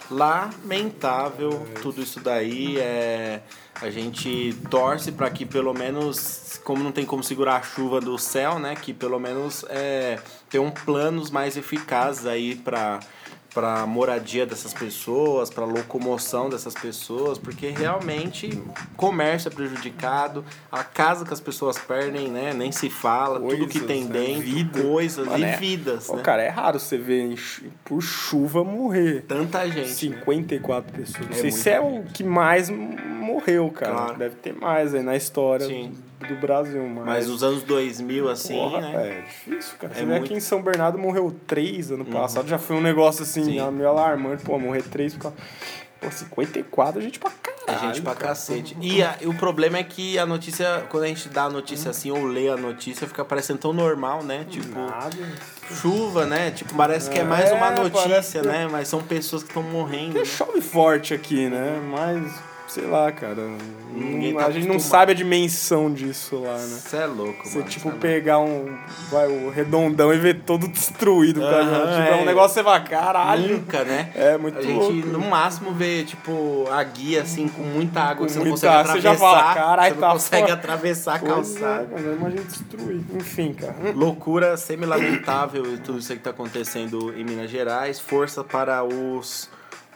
lamentável 0.10 1.66
tudo 1.82 2.02
isso 2.02 2.20
daí. 2.20 2.78
É, 2.78 3.42
a 3.82 3.90
gente 3.90 4.56
torce 4.70 5.12
pra 5.12 5.30
que 5.30 5.46
pelo 5.46 5.74
menos, 5.74 6.60
como 6.64 6.84
não 6.84 6.92
tem 6.92 7.06
como 7.06 7.24
segurar 7.24 7.58
a 7.58 7.62
chuva 7.62 8.00
do 8.00 8.18
céu, 8.18 8.60
né? 8.60 8.76
Que 8.76 8.94
pelo 8.94 9.20
menos 9.20 9.66
é, 9.70 10.20
tenham 10.50 10.72
planos 10.72 11.30
mais 11.30 11.58
eficazes 11.58 12.26
aí 12.26 12.56
pra 12.56 13.00
para 13.56 13.86
moradia 13.88 14.46
dessas 14.46 14.74
pessoas, 14.74 15.50
para 15.50 15.64
locomoção 15.66 16.50
dessas 16.50 16.74
pessoas, 16.74 17.38
porque 17.38 17.70
realmente 17.70 18.62
comércio 18.98 19.48
é 19.48 19.52
prejudicado, 19.52 20.44
a 20.70 20.84
casa 20.84 21.24
que 21.26 21.34
as 21.34 21.40
pessoas 21.40 21.78
perdem, 21.78 22.28
né, 22.28 22.54
nem 22.54 22.70
se 22.74 22.90
fala, 22.90 23.40
tudo 23.40 23.66
que 23.66 23.80
Coisas, 23.80 23.88
tem 23.88 24.04
né? 24.04 24.12
dentro, 24.12 24.42
Vida. 24.42 24.82
coisas 24.84 25.26
Mano, 25.26 25.40
e 25.40 25.44
é- 25.46 25.56
vidas, 25.56 26.10
Ô, 26.10 26.18
né? 26.18 26.22
cara, 26.22 26.44
é 26.44 26.50
raro 26.50 26.78
você 26.80 26.98
ver 26.98 27.34
por 27.86 28.02
chuva 28.02 28.62
morrer. 28.64 29.24
Tanta 29.26 29.66
gente. 29.70 29.78
né? 29.80 29.86
54 29.86 30.92
pessoas. 30.94 31.26
Não 31.30 31.36
É 31.38 31.40
sei 31.40 31.52
se 31.52 31.70
é 31.70 31.80
o 31.80 32.04
que 32.14 32.24
mais 32.26 32.70
morreu, 32.70 33.70
cara. 33.72 33.94
Claro. 33.94 34.18
Deve 34.18 34.36
ter 34.36 34.54
mais 34.54 34.94
aí 34.94 35.02
na 35.02 35.16
história 35.16 35.66
Sim. 35.66 35.94
Do 36.26 36.36
Brasil. 36.36 36.84
Mas, 36.88 37.06
Mas 37.06 37.28
nos 37.28 37.44
anos 37.44 37.64
2000 37.64 38.30
assim, 38.30 38.54
porra, 38.56 38.82
né? 38.82 39.20
é 39.20 39.22
difícil, 39.22 39.78
cara. 39.80 39.94
É 39.94 39.96
Você 39.98 40.00
vê 40.02 40.06
muito. 40.06 40.20
Uhum. 40.20 40.26
aqui 40.26 40.34
em 40.36 40.40
São 40.40 40.62
Bernardo 40.62 40.98
morreu 40.98 41.36
três 41.48 41.92
ano 41.92 42.06
passado. 42.06 42.48
Já 42.48 42.58
foi 42.58 42.76
um 42.76 42.82
negócio 42.82 43.24
assim, 43.24 43.44
Sim. 43.44 43.72
meio 43.72 43.90
alarmante. 43.90 44.44
Pô, 44.44 44.58
morrer 44.60 44.84
três 44.84 45.14
por 45.14 45.22
causa... 45.24 45.38
Pô, 46.02 46.12
54 46.12 47.00
a 47.00 47.02
gente 47.02 47.18
pra 47.20 47.32
caralho. 47.32 47.56
É 47.68 47.88
gente 47.88 48.02
pra 48.02 48.14
cara. 48.14 48.28
cacete. 48.28 48.78
E, 48.82 49.02
a- 49.02 49.16
o 49.26 49.34
problema 49.34 49.78
é 49.78 49.84
que 49.84 50.20
a 50.20 50.26
notícia, 50.26 50.86
quando 50.90 51.04
a 51.04 51.08
gente 51.08 51.30
dá 51.30 51.46
a 51.46 51.50
notícia 51.50 51.90
assim 51.90 52.12
ou 52.12 52.24
lê 52.26 52.50
a 52.50 52.58
notícia, 52.58 53.08
fica 53.08 53.24
parecendo 53.26 53.60
tão 53.60 53.74
normal, 53.74 54.22
né? 54.22 54.46
Tipo, 54.50 54.78
Nada. 54.78 55.16
chuva, 55.82 56.26
né? 56.26 56.52
Tipo, 56.52 56.76
parece 56.76 57.10
que 57.10 57.18
é 57.18 57.24
mais 57.24 57.50
uma 57.52 57.68
É, 57.68 57.90
parece 57.90 58.08
notícia, 58.10 58.42
né? 58.44 58.68
Mas 58.70 58.88
são 58.90 59.02
pessoas 59.02 59.42
que 59.42 59.50
estão 59.50 59.64
morrendo. 59.64 60.20
Né? 60.20 60.26
chove 60.26 60.62
forte 60.62 61.14
aqui, 61.14 61.50
né? 61.50 61.82
Mas, 61.90 62.34
sei 62.68 62.86
lá, 62.86 63.12
cara. 63.12 63.42
Ninguém 63.94 64.34
não- 64.34 64.42
tá 64.42 64.48
a 64.48 64.52
gente 64.52 64.68
não 64.68 64.80
sabe 64.80 65.14
a 65.14 65.16
dimensão 65.16 65.92
disso 65.94 66.38
lá, 66.42 66.58
né? 66.58 66.80
Você 66.84 66.98
é 66.98 67.06
louco, 67.06 67.48
Você, 67.48 67.60
mano. 67.60 67.70
tipo, 67.70 67.90
cê 67.90 67.96
é 67.96 68.00
pegar 68.00 68.40
um. 68.40 68.78
Vai, 69.10 69.28
o 69.28 69.50
redondão 69.50 70.14
e 70.14 70.18
ver 70.18 70.42
todo 70.42 70.68
destruído. 70.68 71.40
cara. 71.40 71.62
Aham, 71.64 71.80
tipo, 72.02 72.14
é 72.14 72.16
um 72.18 72.22
é. 72.22 72.26
negócio 72.26 72.50
que 72.50 72.54
você 72.56 72.64
vai, 72.64 72.84
caralho. 72.84 73.58
Nunca, 73.58 73.84
né? 73.86 74.12
É, 74.16 74.38
muito 74.38 74.58
A 74.60 74.62
gente, 74.62 74.74
louco. 74.74 75.08
no 75.08 75.20
máximo, 75.20 75.72
vê, 75.72 76.04
tipo, 76.04 76.68
a 76.70 76.84
guia, 76.84 77.22
assim, 77.22 77.48
com 77.48 77.62
muita 77.64 78.02
água 78.02 78.16
Com 78.18 78.26
que 78.26 78.32
você 78.34 78.40
não 78.40 78.46
muita 78.48 78.68
consegue 78.68 78.76
água, 78.80 78.92
você 78.94 79.02
já 79.02 79.12
atravessar. 79.14 79.42
fala, 79.42 79.54
"Carai, 79.56 79.90
você 79.90 79.94
não 79.96 80.02
tá 80.02 80.12
consegue 80.14 80.42
fora." 80.48 80.54
atravessar 80.54 81.14
a 81.14 81.16
é, 81.16 81.20
calçada. 81.20 81.86
cara, 81.86 82.02
mesmo 82.02 82.28
a 82.28 82.30
gente 82.32 82.46
destruir. 82.48 83.02
Enfim, 83.16 83.54
cara. 83.54 83.76
Loucura 83.96 84.58
semi-lamentável 84.58 85.74
e 85.74 85.78
tudo 85.78 86.00
isso 86.00 86.12
que 86.14 86.20
tá 86.20 86.32
acontecendo 86.32 87.14
em 87.18 87.24
Minas 87.24 87.50
Gerais. 87.50 88.00
Força 88.00 88.44
para 88.44 88.84
os 88.84 89.50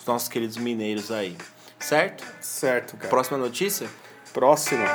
nossos 0.07 0.29
queridos 0.29 0.55
mineiros 0.57 1.11
aí. 1.11 1.35
Certo? 1.79 2.23
Certo, 2.41 2.97
cara. 2.97 3.09
Próxima 3.09 3.37
notícia? 3.37 3.89
Próxima. 4.33 4.85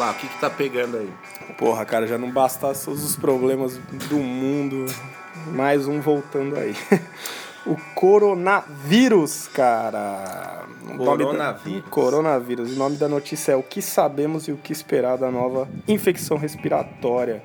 Lá. 0.00 0.10
O 0.10 0.14
que 0.14 0.26
que 0.26 0.40
tá 0.40 0.50
pegando 0.50 0.96
aí? 0.96 1.10
Porra, 1.58 1.84
cara, 1.84 2.06
já 2.06 2.18
não 2.18 2.30
bastasse 2.30 2.84
todos 2.84 3.04
os 3.04 3.14
problemas 3.16 3.76
do 4.08 4.16
mundo. 4.18 4.86
Mais 5.52 5.86
um 5.86 6.00
voltando 6.00 6.56
aí. 6.56 6.74
O 7.66 7.76
coronavírus, 7.94 9.46
cara. 9.48 10.64
Nome 10.82 10.98
da- 10.98 11.04
Coronavírus. 11.04 11.88
Coronavírus. 11.90 12.72
O 12.72 12.78
nome 12.78 12.96
da 12.96 13.06
notícia 13.06 13.52
é 13.52 13.56
O 13.56 13.62
que 13.62 13.82
sabemos 13.82 14.48
e 14.48 14.52
o 14.52 14.56
que 14.56 14.72
esperar 14.72 15.18
da 15.18 15.30
nova 15.30 15.68
infecção 15.86 16.38
respiratória. 16.38 17.42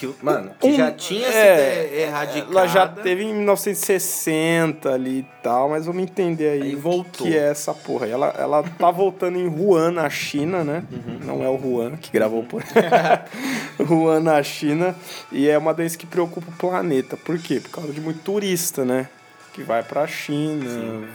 Que, 0.00 0.10
mano, 0.22 0.52
que 0.58 0.66
Um- 0.66 0.76
já 0.78 0.90
tinha 0.92 1.28
é, 1.28 1.82
sido 1.84 1.94
erradicada. 2.00 2.50
Ela 2.52 2.66
já 2.66 2.88
teve 2.88 3.22
em 3.22 3.34
1960 3.34 4.90
ali 4.94 5.18
e 5.20 5.26
tal, 5.42 5.68
mas 5.68 5.84
vamos 5.84 6.02
entender 6.02 6.48
aí, 6.48 6.62
Aí 6.62 6.74
o 6.74 6.80
voltou. 6.80 7.26
que 7.26 7.36
é 7.36 7.50
essa 7.50 7.74
porra. 7.74 8.06
Ela, 8.06 8.34
ela 8.38 8.62
tá 8.62 8.90
voltando 8.90 9.38
em 9.38 9.46
Wuhan, 9.46 9.90
na 9.92 10.08
China, 10.08 10.64
né? 10.64 10.84
Uhum. 10.90 11.18
Não 11.22 11.44
é 11.44 11.48
o 11.50 11.54
Wuhan 11.60 11.96
que 11.98 12.10
gravou 12.10 12.42
por 12.44 12.62
Wuhan, 13.78 14.20
na 14.20 14.42
China. 14.42 14.94
E 15.30 15.48
é 15.48 15.58
uma 15.58 15.74
doença 15.74 15.98
que 15.98 16.06
preocupa 16.06 16.50
o 16.50 16.56
planeta. 16.56 17.16
Por 17.16 17.38
quê? 17.38 17.60
Por 17.60 17.70
causa 17.70 17.92
de 17.92 18.00
muito 18.00 18.20
turista, 18.22 18.84
né? 18.84 19.06
Que 19.52 19.64
vai 19.64 19.82
pra 19.82 20.06
China, 20.06 20.64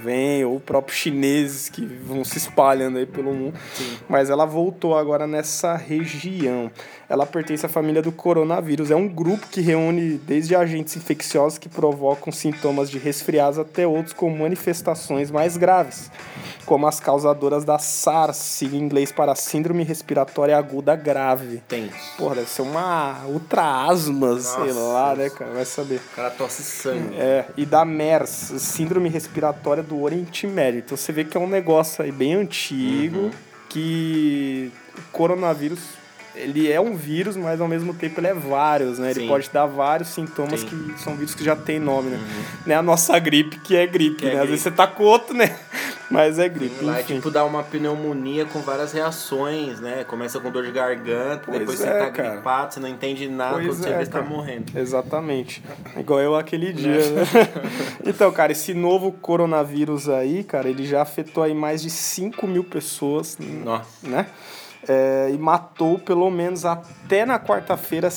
vem, 0.03 0.43
ou 0.43 0.59
próprios 0.59 0.99
chineses 0.99 1.69
que 1.69 1.85
vão 1.85 2.21
se 2.25 2.37
espalhando 2.37 2.97
aí 2.97 3.05
pelo 3.05 3.33
mundo. 3.33 3.57
Mas 4.09 4.29
ela 4.29 4.45
voltou 4.45 4.95
agora 4.97 5.25
nessa 5.25 5.73
região. 5.77 6.69
Ela 7.07 7.25
pertence 7.25 7.65
à 7.65 7.69
família 7.69 8.01
do 8.01 8.11
coronavírus. 8.11 8.89
É 8.89 8.95
um 8.95 9.07
grupo 9.07 9.47
que 9.47 9.61
reúne 9.61 10.17
desde 10.17 10.55
agentes 10.55 10.95
infecciosos 10.95 11.57
que 11.57 11.69
provocam 11.69 12.31
sintomas 12.31 12.89
de 12.89 12.97
resfriados 12.97 13.59
até 13.59 13.85
outros 13.85 14.13
com 14.13 14.29
manifestações 14.29 15.29
mais 15.29 15.55
graves, 15.55 16.09
como 16.65 16.87
as 16.87 16.99
causadoras 16.99 17.63
da 17.63 17.77
SARS, 17.77 18.37
sigla 18.37 18.77
em 18.77 18.81
inglês 18.81 19.11
para 19.11 19.35
Síndrome 19.35 19.83
Respiratória 19.83 20.57
Aguda 20.57 20.95
Grave. 20.95 21.61
Tem. 21.67 21.89
Porra, 22.17 22.35
deve 22.35 22.49
ser 22.49 22.63
uma 22.63 23.23
ultra 23.27 23.85
asma, 23.85 24.39
sei 24.39 24.67
Nossa. 24.67 24.79
lá, 24.79 25.15
né, 25.15 25.29
cara? 25.29 25.51
Vai 25.51 25.65
saber. 25.65 26.01
O 26.11 26.15
cara 26.15 26.31
tosse 26.31 26.63
sangue. 26.63 27.15
É, 27.15 27.45
e 27.55 27.65
da 27.65 27.85
MERS, 27.85 28.53
Síndrome 28.57 29.09
Respiratória 29.09 29.83
do 29.83 30.01
Oriente 30.01 30.47
Médio. 30.47 30.79
Então 30.79 30.97
você 30.97 31.11
vê 31.11 31.23
que 31.23 31.37
é 31.37 31.39
um 31.39 31.47
negócio 31.47 32.03
aí 32.03 32.11
bem 32.11 32.33
antigo, 32.33 33.29
que 33.69 34.71
o 34.97 35.01
coronavírus, 35.11 35.79
ele 36.35 36.71
é 36.71 36.79
um 36.79 36.95
vírus, 36.95 37.35
mas 37.37 37.59
ao 37.61 37.67
mesmo 37.67 37.93
tempo 37.93 38.19
ele 38.19 38.27
é 38.27 38.33
vários, 38.33 38.99
né? 38.99 39.11
Ele 39.11 39.21
Sim. 39.21 39.27
pode 39.27 39.49
dar 39.51 39.65
vários 39.65 40.09
sintomas 40.09 40.61
Sim. 40.61 40.67
que 40.93 40.99
são 41.01 41.15
vírus 41.15 41.33
que 41.35 41.43
já 41.43 41.55
tem 41.55 41.79
nome, 41.79 42.09
né? 42.11 42.19
Não 42.65 42.73
é 42.75 42.77
a 42.77 42.81
nossa 42.81 43.17
gripe 43.19 43.59
que 43.59 43.75
é 43.75 43.85
gripe, 43.87 44.17
Que 44.17 44.25
é 44.27 44.29
né? 44.29 44.33
Às 44.35 44.39
gripe. 44.41 44.49
vezes 44.51 44.63
você 44.63 44.71
tá 44.71 44.87
com 44.87 45.03
outro, 45.03 45.35
né? 45.35 45.55
Mas 46.11 46.37
é 46.37 46.47
gripe, 46.47 46.83
Lá 46.85 46.99
é 46.99 47.01
enfim. 47.01 47.15
tipo 47.15 47.31
dar 47.31 47.45
uma 47.45 47.63
pneumonia 47.63 48.45
com 48.45 48.59
várias 48.61 48.91
reações, 48.93 49.79
né? 49.79 50.03
Começa 50.03 50.39
com 50.39 50.51
dor 50.51 50.63
de 50.63 50.71
garganta, 50.71 51.41
Pois 51.45 51.57
depois 51.57 51.81
é, 51.81 51.83
você 51.83 51.99
tá 52.05 52.11
cara. 52.11 52.29
gripado, 52.35 52.73
você 52.75 52.79
não 52.79 52.87
entende 52.87 53.27
nada, 53.27 53.55
Pois 53.55 53.65
quando 53.67 53.77
você 53.83 53.89
é, 53.89 53.97
vê, 53.97 54.05
você 54.05 54.11
tá 54.11 54.21
morrendo. 54.21 54.77
Exatamente. 54.77 55.63
Igual 55.97 56.19
eu 56.21 56.35
aquele 56.35 56.71
dia, 56.71 56.99
né? 57.09 57.23
então, 58.05 58.31
cara, 58.31 58.51
esse 58.51 58.73
novo 58.75 59.11
coronavírus 59.13 60.07
aí, 60.07 60.43
cara, 60.43 60.69
ele 60.69 60.85
já 60.85 61.01
afetou 61.01 61.43
aí 61.43 61.55
mais 61.55 61.81
de 61.81 61.89
5 61.89 62.45
mil 62.45 62.63
pessoas, 62.63 63.35
Nossa. 63.39 64.07
né? 64.07 64.27
É, 64.87 65.31
e 65.33 65.37
matou 65.37 65.97
pelo 65.97 66.29
menos 66.29 66.63
até 66.63 67.25
na 67.25 67.39
quarta-feira 67.39 68.09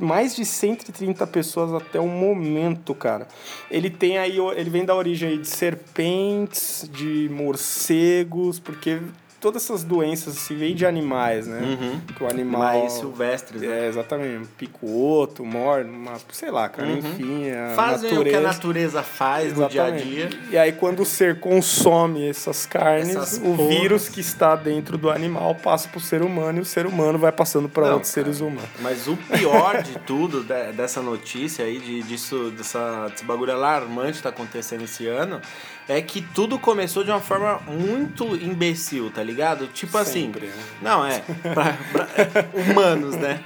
mais 0.00 0.36
de 0.36 0.44
130 0.44 1.26
pessoas 1.26 1.72
até 1.72 1.98
o 1.98 2.06
momento, 2.06 2.94
cara. 2.94 3.26
Ele 3.70 3.90
tem 3.90 4.18
aí, 4.18 4.38
ele 4.56 4.70
vem 4.70 4.84
da 4.84 4.94
origem 4.94 5.40
de 5.40 5.48
serpentes, 5.48 6.88
de 6.92 7.28
morcegos, 7.28 8.60
porque 8.60 9.00
todas 9.44 9.62
essas 9.62 9.84
doenças 9.84 10.38
assim, 10.38 10.56
vêm 10.56 10.74
de 10.74 10.86
animais, 10.86 11.46
né? 11.46 11.60
Uhum. 11.60 12.00
Que 12.16 12.24
o 12.24 12.26
animal 12.26 12.62
Mais 12.62 12.92
silvestres, 12.94 13.60
né? 13.60 13.84
é, 13.84 13.88
exatamente. 13.88 14.48
Pico 14.56 14.86
outro, 14.86 15.44
morde, 15.44 15.90
uma, 15.90 16.14
sei 16.32 16.50
lá, 16.50 16.66
cara, 16.66 16.90
enfim. 16.90 17.50
A 17.50 17.74
Fazem 17.74 18.16
o 18.18 18.24
que 18.24 18.34
a 18.34 18.40
natureza 18.40 19.02
faz 19.02 19.52
no 19.54 19.68
dia 19.68 19.82
a 19.82 19.88
Exatamente. 19.90 20.08
dia. 20.08 20.30
E 20.50 20.56
aí, 20.56 20.72
quando 20.72 21.00
o 21.00 21.04
ser 21.04 21.40
consome 21.40 22.26
essas 22.26 22.64
carnes, 22.64 23.14
Essas 23.14 23.36
o 23.36 23.40
porras. 23.54 23.68
vírus 23.68 24.08
que 24.08 24.20
está 24.20 24.56
dentro 24.56 24.96
do 24.96 25.10
animal 25.10 25.54
passa 25.56 25.88
para 25.90 25.98
o 25.98 26.00
ser 26.00 26.22
humano 26.22 26.58
e 26.58 26.62
o 26.62 26.64
ser 26.64 26.86
humano 26.86 27.18
vai 27.18 27.30
passando 27.32 27.68
para 27.68 27.92
outros 27.92 28.10
cara. 28.14 28.24
seres 28.24 28.40
humanos. 28.40 28.70
Mas 28.80 29.06
o 29.06 29.14
pior 29.16 29.82
de 29.82 29.98
tudo, 30.06 30.42
de- 30.42 30.72
dessa 30.72 31.02
notícia 31.02 31.66
aí, 31.66 31.78
de, 31.78 32.02
disso, 32.04 32.50
dessa, 32.56 33.08
desse 33.10 33.24
bagulho 33.26 33.52
alarmante 33.52 34.16
que 34.16 34.22
tá 34.22 34.30
acontecendo 34.30 34.84
esse 34.84 35.06
ano, 35.06 35.38
é 35.88 36.00
que 36.00 36.22
tudo 36.22 36.58
começou 36.58 37.04
de 37.04 37.10
uma 37.10 37.20
forma 37.20 37.60
muito 37.66 38.24
imbecil, 38.36 39.10
tá 39.10 39.22
ligado? 39.22 39.66
Tipo 39.68 40.02
Sempre, 40.04 40.46
assim. 40.46 40.56
né? 40.56 40.64
Não, 40.82 41.04
é. 41.06 41.20
pra- 41.20 41.76
pra- 41.92 42.08
humanos, 42.72 43.16
né? 43.16 43.42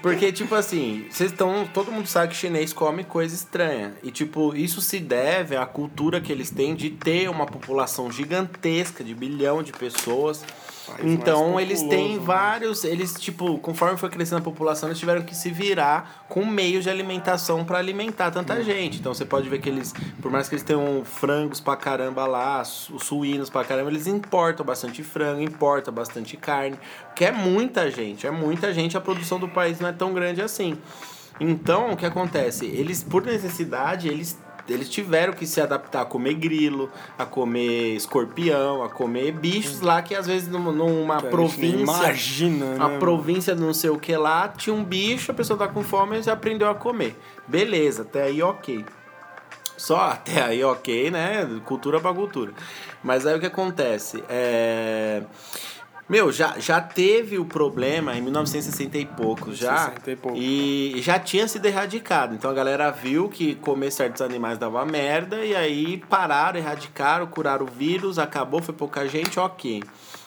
Porque, 0.00 0.30
tipo 0.32 0.54
assim, 0.54 1.06
vocês 1.10 1.30
estão. 1.32 1.66
Todo 1.72 1.90
mundo 1.90 2.06
sabe 2.06 2.28
que 2.28 2.36
chinês 2.36 2.72
come 2.72 3.04
coisa 3.04 3.34
estranha. 3.34 3.92
E, 4.02 4.10
tipo, 4.10 4.54
isso 4.54 4.80
se 4.80 4.98
deve 5.00 5.56
à 5.56 5.66
cultura 5.66 6.20
que 6.20 6.30
eles 6.30 6.50
têm 6.50 6.74
de 6.74 6.90
ter 6.90 7.28
uma 7.28 7.46
população 7.46 8.10
gigantesca, 8.10 9.02
de 9.02 9.14
bilhão 9.14 9.62
de 9.62 9.72
pessoas. 9.72 10.44
Então 11.02 11.58
eles 11.60 11.80
têm 11.82 11.88
populoso, 11.90 12.20
né? 12.20 12.26
vários, 12.26 12.84
eles 12.84 13.14
tipo, 13.14 13.58
conforme 13.58 13.96
foi 13.96 14.08
crescendo 14.10 14.38
a 14.38 14.42
população, 14.42 14.88
eles 14.88 14.98
tiveram 14.98 15.22
que 15.22 15.34
se 15.34 15.50
virar 15.50 16.24
com 16.28 16.44
meios 16.44 16.84
de 16.84 16.90
alimentação 16.90 17.64
para 17.64 17.78
alimentar 17.78 18.30
tanta 18.30 18.54
Uhum. 18.54 18.62
gente. 18.62 18.98
Então 18.98 19.12
você 19.14 19.24
pode 19.24 19.48
ver 19.48 19.60
que 19.60 19.68
eles, 19.68 19.94
por 20.20 20.30
mais 20.30 20.48
que 20.48 20.54
eles 20.54 20.62
tenham 20.64 21.02
frangos 21.04 21.60
pra 21.60 21.76
caramba 21.76 22.26
lá, 22.26 22.62
su- 22.64 22.98
suínos 22.98 23.48
pra 23.50 23.64
caramba, 23.64 23.90
eles 23.90 24.06
importam 24.06 24.64
bastante 24.66 25.02
frango, 25.02 25.40
importam 25.42 25.92
bastante 25.92 26.36
carne, 26.36 26.78
que 27.14 27.24
é 27.24 27.32
muita 27.32 27.90
gente, 27.90 28.26
é 28.26 28.30
muita 28.30 28.72
gente, 28.72 28.96
a 28.96 29.00
produção 29.00 29.38
do 29.38 29.48
país 29.48 29.80
não 29.80 29.88
é 29.88 29.92
tão 29.92 30.12
grande 30.12 30.42
assim. 30.42 30.76
Então, 31.38 31.92
o 31.92 31.96
que 31.96 32.04
acontece? 32.04 32.66
Eles, 32.66 33.02
por 33.02 33.24
necessidade, 33.24 34.08
eles 34.08 34.38
eles 34.68 34.88
tiveram 34.88 35.32
que 35.32 35.46
se 35.46 35.60
adaptar 35.60 36.02
a 36.02 36.04
comer 36.04 36.34
grilo, 36.34 36.90
a 37.18 37.24
comer 37.24 37.94
escorpião, 37.94 38.82
a 38.82 38.88
comer 38.88 39.32
bichos 39.32 39.80
lá 39.80 40.02
que 40.02 40.14
às 40.14 40.26
vezes 40.26 40.48
numa, 40.48 41.16
Que 41.16 41.22
nem 41.22 41.30
província. 41.30 41.78
Imagina, 41.78 42.66
né? 42.74 42.84
A 42.84 42.98
província 42.98 43.54
não 43.54 43.72
sei 43.72 43.90
o 43.90 43.98
que 43.98 44.16
lá, 44.16 44.48
tinha 44.48 44.74
um 44.74 44.84
bicho, 44.84 45.30
a 45.30 45.34
pessoa 45.34 45.58
tá 45.58 45.68
com 45.68 45.82
fome 45.82 46.20
e 46.20 46.30
aprendeu 46.30 46.68
a 46.68 46.74
comer. 46.74 47.18
Beleza, 47.46 48.02
até 48.02 48.24
aí 48.24 48.42
ok. 48.42 48.84
Só 49.76 49.96
até 49.96 50.42
aí 50.42 50.62
ok, 50.62 51.10
né? 51.10 51.48
Cultura 51.64 51.98
pra 52.00 52.12
cultura. 52.12 52.52
Mas 53.02 53.26
aí 53.26 53.34
o 53.36 53.40
que 53.40 53.46
acontece? 53.46 54.22
É. 54.28 55.22
Meu, 56.10 56.32
já, 56.32 56.58
já 56.58 56.80
teve 56.80 57.38
o 57.38 57.44
problema 57.44 58.16
em 58.16 58.20
1960 58.20 58.98
e 58.98 59.06
poucos, 59.06 59.56
já. 59.56 59.76
60 59.90 60.10
e 60.10 60.16
pouco. 60.16 60.36
E 60.36 61.00
já 61.00 61.20
tinha 61.20 61.46
sido 61.46 61.64
erradicado. 61.66 62.34
Então 62.34 62.50
a 62.50 62.52
galera 62.54 62.90
viu 62.90 63.28
que 63.28 63.54
comer 63.54 63.92
certos 63.92 64.20
animais 64.20 64.58
dava 64.58 64.84
merda 64.84 65.44
e 65.44 65.54
aí 65.54 65.98
pararam, 66.08 66.58
erradicaram, 66.58 67.28
curaram 67.28 67.64
o 67.64 67.70
vírus, 67.70 68.18
acabou, 68.18 68.60
foi 68.60 68.74
pouca 68.74 69.06
gente, 69.06 69.38
ok. 69.38 69.84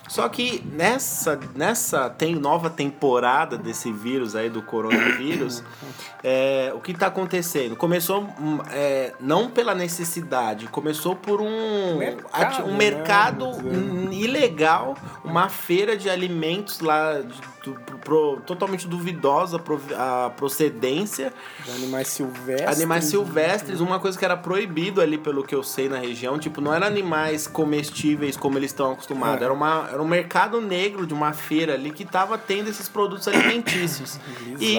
Só 0.07 0.27
que 0.27 0.63
nessa, 0.71 1.39
nessa 1.55 2.09
tem 2.09 2.35
nova 2.35 2.69
temporada 2.69 3.57
desse 3.57 3.91
vírus 3.91 4.35
aí, 4.35 4.49
do 4.49 4.61
coronavírus, 4.61 5.63
é, 6.23 6.71
o 6.75 6.79
que 6.79 6.91
está 6.91 7.07
acontecendo? 7.07 7.75
Começou 7.75 8.21
hum, 8.39 8.59
é, 8.71 9.13
não 9.19 9.49
pela 9.49 9.73
necessidade, 9.73 10.67
começou 10.67 11.15
por 11.15 11.41
um 11.41 11.97
Mercado, 11.97 12.63
um 12.65 12.71
né? 12.71 12.77
mercado 12.77 13.45
hum, 13.47 14.09
ilegal, 14.11 14.95
uma 15.23 15.47
feira 15.49 15.95
de 15.95 16.09
alimentos 16.09 16.79
lá 16.79 17.21
do- 17.63 17.73
pro- 17.99 18.41
totalmente 18.45 18.87
duvidosa 18.87 19.61
a 19.97 20.29
procedência. 20.31 21.33
De 21.63 21.71
animais 21.71 22.07
silvestres. 22.09 22.77
Animais 22.77 23.05
silvestres, 23.05 23.79
uma 23.79 23.99
coisa 23.99 24.17
que 24.19 24.25
era 24.25 24.35
proibido 24.37 25.01
ali, 25.01 25.17
pelo 25.17 25.43
que 25.43 25.55
eu 25.55 25.63
sei 25.63 25.87
na 25.87 25.97
região, 25.97 26.37
tipo, 26.37 26.59
não 26.61 26.73
eram 26.73 26.85
animais 26.87 27.47
comestíveis 27.47 28.35
como 28.35 28.57
eles 28.57 28.71
estão 28.71 28.91
acostumados. 28.91 29.41
É. 29.41 29.45
Era, 29.45 29.53
uma, 29.53 29.87
era 29.91 30.01
um 30.01 30.07
mercado 30.07 30.59
negro 30.61 31.07
de 31.07 31.13
uma 31.13 31.33
feira 31.33 31.73
ali 31.73 31.91
que 31.91 32.05
tava 32.05 32.37
tendo 32.37 32.69
esses 32.69 32.87
produtos 32.89 33.27
alimentícios. 33.27 34.19
e 34.59 34.77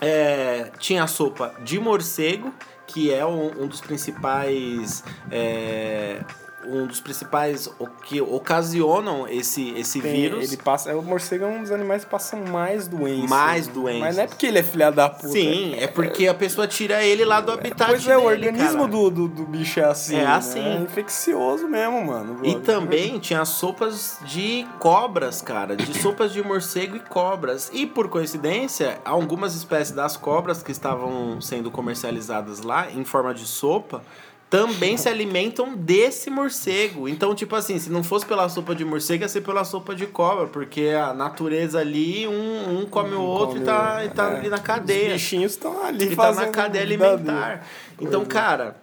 é, 0.00 0.70
tinha 0.78 1.04
a 1.04 1.06
sopa 1.06 1.54
de 1.62 1.78
morcego, 1.78 2.52
que 2.86 3.12
é 3.12 3.24
um, 3.24 3.62
um 3.62 3.66
dos 3.66 3.80
principais. 3.80 5.02
é, 5.30 6.20
um 6.68 6.86
dos 6.86 7.00
principais 7.00 7.68
o 7.78 7.86
que 7.86 8.20
ocasionam 8.20 9.26
esse, 9.28 9.70
esse 9.70 10.00
Tem- 10.00 10.12
vírus. 10.12 10.52
Ele 10.52 10.56
passa, 10.62 10.90
é, 10.90 10.94
o 10.94 11.02
morcego 11.02 11.44
é 11.44 11.48
um 11.48 11.62
dos 11.62 11.70
animais 11.70 12.04
que 12.04 12.10
passam 12.10 12.40
mais 12.44 12.88
doenças. 12.88 13.30
Mais 13.30 13.66
doenças. 13.68 14.00
Mas 14.00 14.16
não 14.16 14.24
é 14.24 14.26
porque 14.26 14.46
ele 14.46 14.58
é 14.58 14.62
filha 14.62 14.90
da 14.90 15.08
puta. 15.08 15.28
Sim, 15.28 15.74
é 15.78 15.86
porque 15.86 16.26
a 16.26 16.34
pessoa 16.34 16.66
tira 16.66 17.02
ele 17.02 17.24
lá 17.24 17.40
do 17.40 17.52
habitat 17.52 17.90
Pois 17.90 18.06
é, 18.06 18.16
o 18.16 18.20
dele, 18.20 18.46
organismo 18.48 18.78
cara. 18.78 18.90
do, 18.90 19.10
do, 19.10 19.28
do 19.28 19.46
bicho 19.46 19.80
é 19.80 19.84
assim. 19.84 20.16
É 20.16 20.24
né? 20.24 20.26
assim. 20.26 20.60
É 20.60 20.76
infeccioso 20.78 21.68
mesmo, 21.68 22.04
mano. 22.04 22.40
E 22.44 22.56
também 22.60 23.18
tinha 23.18 23.44
sopas 23.44 24.18
de 24.24 24.66
cobras, 24.78 25.40
cara. 25.42 25.76
De 25.76 25.94
sopas 26.00 26.32
de 26.32 26.42
morcego 26.42 26.96
e 26.96 27.00
cobras. 27.00 27.70
E 27.72 27.86
por 27.86 28.08
coincidência, 28.08 29.00
algumas 29.04 29.54
espécies 29.54 29.94
das 29.94 30.16
cobras 30.16 30.62
que 30.62 30.72
estavam 30.72 31.40
sendo 31.40 31.70
comercializadas 31.70 32.60
lá 32.60 32.90
em 32.90 33.04
forma 33.04 33.32
de 33.32 33.46
sopa 33.46 34.02
também 34.48 34.96
se 34.96 35.08
alimentam 35.08 35.74
desse 35.76 36.30
morcego. 36.30 37.08
Então, 37.08 37.34
tipo 37.34 37.54
assim, 37.56 37.78
se 37.78 37.90
não 37.90 38.02
fosse 38.04 38.24
pela 38.24 38.48
sopa 38.48 38.74
de 38.74 38.84
morcego, 38.84 39.24
ia 39.24 39.28
ser 39.28 39.40
pela 39.40 39.64
sopa 39.64 39.94
de 39.94 40.06
cobra, 40.06 40.46
porque 40.46 40.88
a 40.88 41.12
natureza 41.12 41.80
ali, 41.80 42.26
um, 42.28 42.80
um 42.80 42.86
come 42.86 43.14
o 43.14 43.20
outro 43.22 43.58
e 43.58 43.64
tá, 43.64 44.04
e 44.04 44.08
tá 44.08 44.30
É. 44.30 44.36
ali 44.38 44.48
na 44.48 44.58
cadeia. 44.58 45.08
Os 45.08 45.12
bichinhos 45.14 45.52
estão 45.52 45.84
ali 45.84 46.10
tá 46.10 46.16
fazendo 46.16 46.46
na 46.46 46.52
cadeia 46.52 46.84
alimentar. 46.84 47.66
Então, 48.00 48.24
cara, 48.24 48.76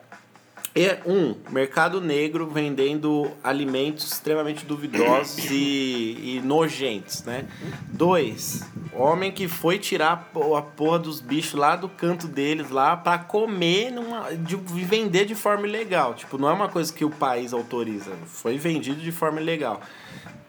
é 0.76 1.00
um 1.06 1.36
mercado 1.52 2.02
negro 2.02 2.48
vendendo 2.48 3.30
alimentos 3.44 4.12
extremamente 4.12 4.66
duvidosos 4.66 5.50
e, 5.52 6.38
e 6.38 6.42
nojentos, 6.44 7.24
né? 7.24 7.46
Dois, 7.92 8.64
homem 8.92 9.32
que 9.32 9.48
foi 9.48 9.78
tirar 9.78 10.12
a 10.14 10.18
po- 10.18 10.56
a 10.56 10.62
porra 10.64 10.98
dos 11.00 11.22
bichos 11.22 11.54
lá 11.54 11.76
do 11.76 11.88
canto 11.88 12.28
deles 12.28 12.72
lá 12.72 12.98
pra 12.98 13.20
comer 13.20 13.92
numa, 13.92 14.32
de, 14.36 14.56
vender 14.56 15.26
de 15.26 15.36
forma 15.36 15.68
ilegal. 15.68 16.16
Tipo, 16.16 16.38
não 16.40 16.50
é 16.50 16.54
uma 16.54 16.70
coisa 16.70 16.92
que 16.92 17.06
o 17.06 17.10
país 17.12 17.54
autoriza, 17.54 18.12
foi 18.26 18.58
vendido 18.58 19.00
de 19.00 19.12
forma 19.12 19.40
ilegal. 19.40 19.80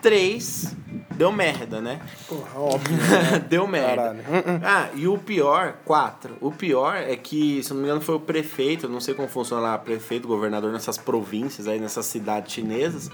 Três, 0.01 0.75
deu 1.17 1.33
merda, 1.33 1.81
né? 1.81 2.01
Porra, 2.29 2.59
óbvio. 2.59 2.97
né? 2.97 3.45
Deu 3.49 3.67
merda. 3.67 3.97
Caralho. 3.97 4.21
Ah, 4.65 4.89
e 4.95 5.07
o 5.07 5.17
pior, 5.19 5.77
quatro. 5.85 6.37
O 6.41 6.51
pior 6.51 6.97
é 6.97 7.17
que, 7.17 7.63
se 7.63 7.71
não 7.73 7.79
me 7.79 7.85
engano, 7.85 8.01
foi 8.01 8.15
o 8.17 8.21
prefeito, 8.21 8.87
eu 8.87 8.91
não 8.91 9.01
sei 9.01 9.15
como 9.15 9.29
funciona 9.29 9.63
lá, 9.63 9.79
prefeito, 9.79 10.27
governador 10.29 10.73
nessas 10.73 10.99
províncias 10.99 11.67
aí, 11.67 11.79
nessas 11.79 12.07
cidades 12.07 12.53
chinesas, 12.53 13.11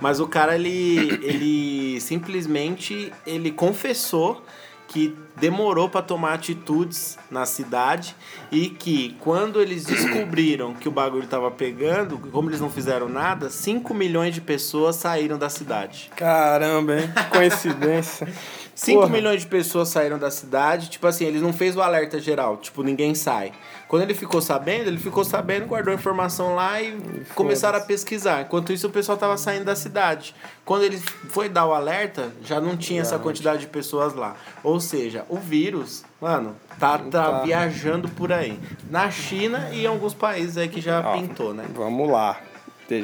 mas 0.00 0.20
o 0.20 0.28
cara, 0.28 0.54
ele, 0.54 1.18
ele 1.22 2.00
simplesmente, 2.00 3.12
ele 3.26 3.50
confessou 3.50 4.42
que 4.88 5.14
demorou 5.36 5.88
para 5.88 6.02
tomar 6.02 6.32
atitudes 6.32 7.18
na 7.30 7.46
cidade 7.46 8.16
e 8.50 8.70
que 8.70 9.14
quando 9.20 9.60
eles 9.60 9.84
descobriram 9.84 10.74
que 10.74 10.88
o 10.88 10.90
bagulho 10.90 11.26
tava 11.26 11.50
pegando, 11.50 12.18
como 12.32 12.48
eles 12.48 12.60
não 12.60 12.70
fizeram 12.70 13.08
nada, 13.08 13.50
5 13.50 13.94
milhões 13.94 14.34
de 14.34 14.40
pessoas 14.40 14.96
saíram 14.96 15.38
da 15.38 15.50
cidade. 15.50 16.10
Caramba, 16.16 17.00
hein? 17.00 17.12
Que 17.14 17.24
coincidência. 17.24 18.26
5 18.74 19.00
Porra. 19.00 19.12
milhões 19.12 19.42
de 19.42 19.46
pessoas 19.46 19.88
saíram 19.88 20.18
da 20.18 20.30
cidade, 20.30 20.88
tipo 20.88 21.06
assim, 21.06 21.24
ele 21.24 21.40
não 21.40 21.52
fez 21.52 21.76
o 21.76 21.82
alerta 21.82 22.18
geral, 22.20 22.56
tipo, 22.56 22.82
ninguém 22.82 23.14
sai. 23.14 23.52
Quando 23.88 24.02
ele 24.02 24.14
ficou 24.14 24.42
sabendo, 24.42 24.88
ele 24.88 24.98
ficou 24.98 25.24
sabendo, 25.24 25.66
guardou 25.66 25.90
a 25.92 25.94
informação 25.94 26.54
lá 26.54 26.80
e, 26.80 26.94
começaram 27.34 27.78
a 27.78 27.80
pesquisar. 27.80 28.42
Enquanto 28.42 28.70
isso, 28.70 28.86
o 28.86 28.90
pessoal 28.90 29.16
tava 29.16 29.38
saindo 29.38 29.64
da 29.64 29.74
cidade. 29.74 30.34
Quando 30.64 30.84
ele 30.84 30.98
foi 31.30 31.48
dar 31.48 31.64
o 31.66 31.72
alerta, 31.72 32.30
já 32.44 32.60
não 32.60 32.76
tinha 32.76 33.00
essa 33.00 33.18
quantidade 33.18 33.60
de 33.60 33.66
pessoas 33.66 34.14
lá. 34.14 34.36
Ou 34.62 34.78
seja, 34.78 35.24
o 35.28 35.38
vírus, 35.38 36.04
mano, 36.20 36.54
tá, 36.78 36.98
tá 36.98 37.08
tá. 37.08 37.40
viajando 37.40 38.10
por 38.10 38.30
aí. 38.30 38.60
Na 38.90 39.10
China 39.10 39.70
e 39.72 39.84
em 39.84 39.86
alguns 39.86 40.12
países 40.12 40.58
aí 40.58 40.68
que 40.68 40.82
já 40.82 41.00
Ó, 41.00 41.14
pintou, 41.14 41.54
né? 41.54 41.64
Vamos 41.74 42.10
lá. 42.10 42.38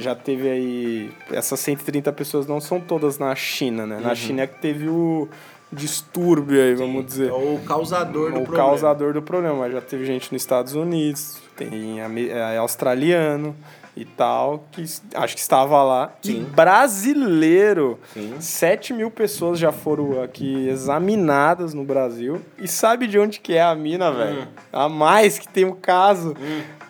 Já 0.01 0.15
teve 0.15 0.49
aí. 0.49 1.13
Essas 1.31 1.61
130 1.61 2.11
pessoas 2.13 2.47
não 2.47 2.59
são 2.61 2.81
todas 2.81 3.19
na 3.19 3.35
China, 3.35 3.87
né? 3.87 4.01
Na 4.01 4.11
Uhum. 4.11 4.15
China 4.15 4.43
é 4.43 4.47
que 4.47 4.59
teve 4.59 4.89
o 4.89 5.29
distúrbio 5.75 6.61
aí, 6.63 6.75
vamos 6.75 7.05
dizer. 7.07 7.29
É 7.31 7.33
o 7.33 7.59
causador 7.67 8.31
do 8.33 8.39
o 8.41 8.43
problema. 8.45 8.57
causador 8.69 9.13
do 9.13 9.23
problema. 9.23 9.57
Mas 9.57 9.73
já 9.73 9.81
teve 9.81 10.05
gente 10.05 10.33
nos 10.33 10.43
Estados 10.43 10.75
Unidos, 10.75 11.39
tem 11.57 11.99
é, 12.01 12.57
australiano 12.57 13.55
e 13.97 14.05
tal, 14.05 14.65
que 14.73 14.83
acho 15.15 15.35
que 15.37 15.41
estava 15.41 15.81
lá. 15.85 16.13
Sim. 16.21 16.41
E 16.41 16.41
brasileiro. 16.41 17.99
Sim. 18.13 18.35
7 18.41 18.93
mil 18.93 19.09
pessoas 19.09 19.57
já 19.59 19.71
foram 19.71 20.21
aqui 20.21 20.69
examinadas 20.69 21.73
no 21.75 21.85
Brasil. 21.85 22.41
E 22.59 22.67
sabe 22.67 23.07
de 23.07 23.19
onde 23.21 23.39
que 23.39 23.55
é 23.55 23.63
a 23.63 23.73
mina, 23.75 24.11
velho? 24.11 24.43
Hum. 24.43 24.47
A 24.73 24.89
mais 24.89 25.39
que 25.39 25.47
tem 25.47 25.65
o 25.65 25.75
caso 25.77 26.35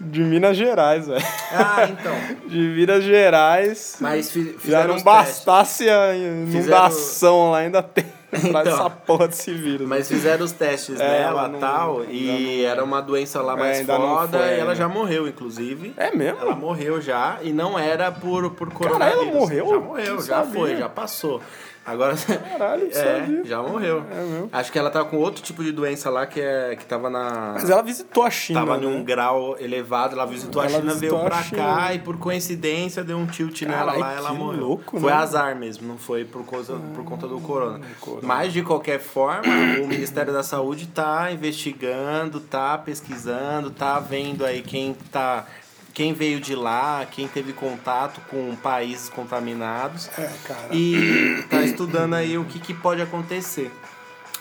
de 0.00 0.20
Minas 0.22 0.56
Gerais, 0.56 1.06
velho. 1.06 1.22
Ah, 1.52 1.86
então. 1.90 2.14
De 2.48 2.58
Minas 2.58 3.04
Gerais. 3.04 3.96
Mas 4.00 4.30
fi- 4.30 4.52
Já 4.54 4.58
fizeram 4.58 4.86
não 4.88 4.94
testes. 4.94 5.04
bastasse 5.04 5.88
a 5.90 6.14
inundação 6.16 7.50
lá, 7.50 7.58
ainda 7.58 7.82
tem. 7.82 8.04
Pra 8.50 8.60
Então. 8.60 8.72
essa 8.74 8.90
porra 8.90 9.28
desse 9.28 9.52
vírus. 9.52 9.86
Mas 9.88 10.08
fizeram 10.08 10.44
os 10.44 10.52
testes 10.52 10.98
É, 11.00 11.08
dela 11.08 11.40
ela 11.42 11.48
e 11.48 11.52
não- 11.52 11.58
tal, 11.60 12.04
e 12.04 12.60
não- 12.62 12.70
era 12.70 12.84
uma 12.84 13.00
doença 13.00 13.40
lá 13.42 13.54
É, 13.54 13.56
mais 13.56 13.86
não 13.86 13.96
foda, 13.96 14.38
foi 14.38 14.46
e 14.46 14.50
ela 14.52 14.60
ainda. 14.62 14.74
já 14.74 14.88
morreu, 14.88 15.28
inclusive. 15.28 15.92
É 15.96 16.10
mesmo? 16.14 16.40
Ela 16.40 16.54
morreu 16.54 17.00
já, 17.00 17.38
e 17.42 17.52
não 17.52 17.78
era 17.78 18.10
por, 18.12 18.50
por 18.52 18.70
coronavírus. 18.72 19.22
ela 19.28 19.32
morreu? 19.40 19.66
Já 19.68 19.78
morreu, 19.80 20.22
já 20.22 20.42
foi, 20.44 20.76
já 20.76 20.88
passou. 20.88 21.40
Agora. 21.86 22.14
Caralho, 22.16 22.88
é, 22.92 23.44
já 23.44 23.62
morreu. 23.62 24.04
É 24.10 24.14
mesmo. 24.14 24.48
Acho 24.52 24.72
que 24.72 24.78
ela 24.78 24.90
tava 24.90 25.04
com 25.06 25.16
outro 25.18 25.42
tipo 25.42 25.62
de 25.62 25.70
doença 25.72 26.08
lá 26.08 26.26
que, 26.26 26.40
é, 26.40 26.76
que 26.76 26.84
tava 26.84 27.10
na. 27.10 27.52
Mas 27.54 27.68
ela 27.68 27.82
visitou 27.82 28.22
a 28.22 28.30
China. 28.30 28.60
Tava 28.60 28.76
né? 28.78 28.86
num 28.86 29.04
grau 29.04 29.56
elevado, 29.58 30.14
ela 30.14 30.26
visitou 30.26 30.62
a 30.62 30.66
Ela 30.66 30.80
China, 30.80 30.92
visitou 30.94 31.18
veio 31.18 31.26
a 31.26 31.30
pra 31.30 31.42
China. 31.42 31.62
cá 31.62 31.94
e 31.94 31.98
por 31.98 32.16
coincidência 32.18 33.04
deu 33.04 33.18
um 33.18 33.26
tilt 33.26 33.62
nela 33.62 33.92
Carai, 33.92 33.98
lá 34.00 34.14
e 34.14 34.16
ela 34.16 34.32
morreu. 34.32 34.60
louco, 34.60 34.98
foi 34.98 35.10
né? 35.10 35.16
azar 35.18 35.56
mesmo, 35.56 35.86
não 35.86 35.98
foi 35.98 36.24
por, 36.24 36.44
causa, 36.46 36.74
por 36.94 37.04
conta 37.04 37.28
do 37.28 37.38
corona. 37.40 37.80
corona. 38.00 38.22
Mas 38.26 38.52
de 38.52 38.62
qualquer 38.62 38.98
forma, 39.00 39.52
o 39.82 39.86
Ministério 39.86 40.32
da 40.32 40.42
Saúde 40.42 40.86
tá 40.86 41.30
investigando, 41.32 42.40
tá 42.40 42.78
pesquisando, 42.78 43.70
tá 43.70 43.98
vendo 44.00 44.44
aí 44.44 44.62
quem 44.62 44.94
tá. 45.12 45.46
Quem 45.94 46.12
veio 46.12 46.40
de 46.40 46.56
lá, 46.56 47.06
quem 47.08 47.28
teve 47.28 47.52
contato 47.52 48.20
com 48.28 48.54
países 48.56 49.08
contaminados 49.08 50.10
É, 50.18 50.28
cara. 50.44 50.68
e 50.72 51.44
tá 51.48 51.62
estudando 51.62 52.14
aí 52.14 52.36
o 52.36 52.44
que, 52.44 52.58
que 52.58 52.74
pode 52.74 53.00
acontecer. 53.00 53.70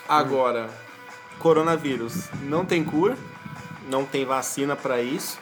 Agora, 0.08 0.68
coronavírus 1.38 2.24
não 2.42 2.64
tem 2.64 2.82
cura, 2.82 3.16
não 3.88 4.04
tem 4.04 4.24
vacina 4.24 4.74
pra 4.74 5.00
isso. 5.00 5.38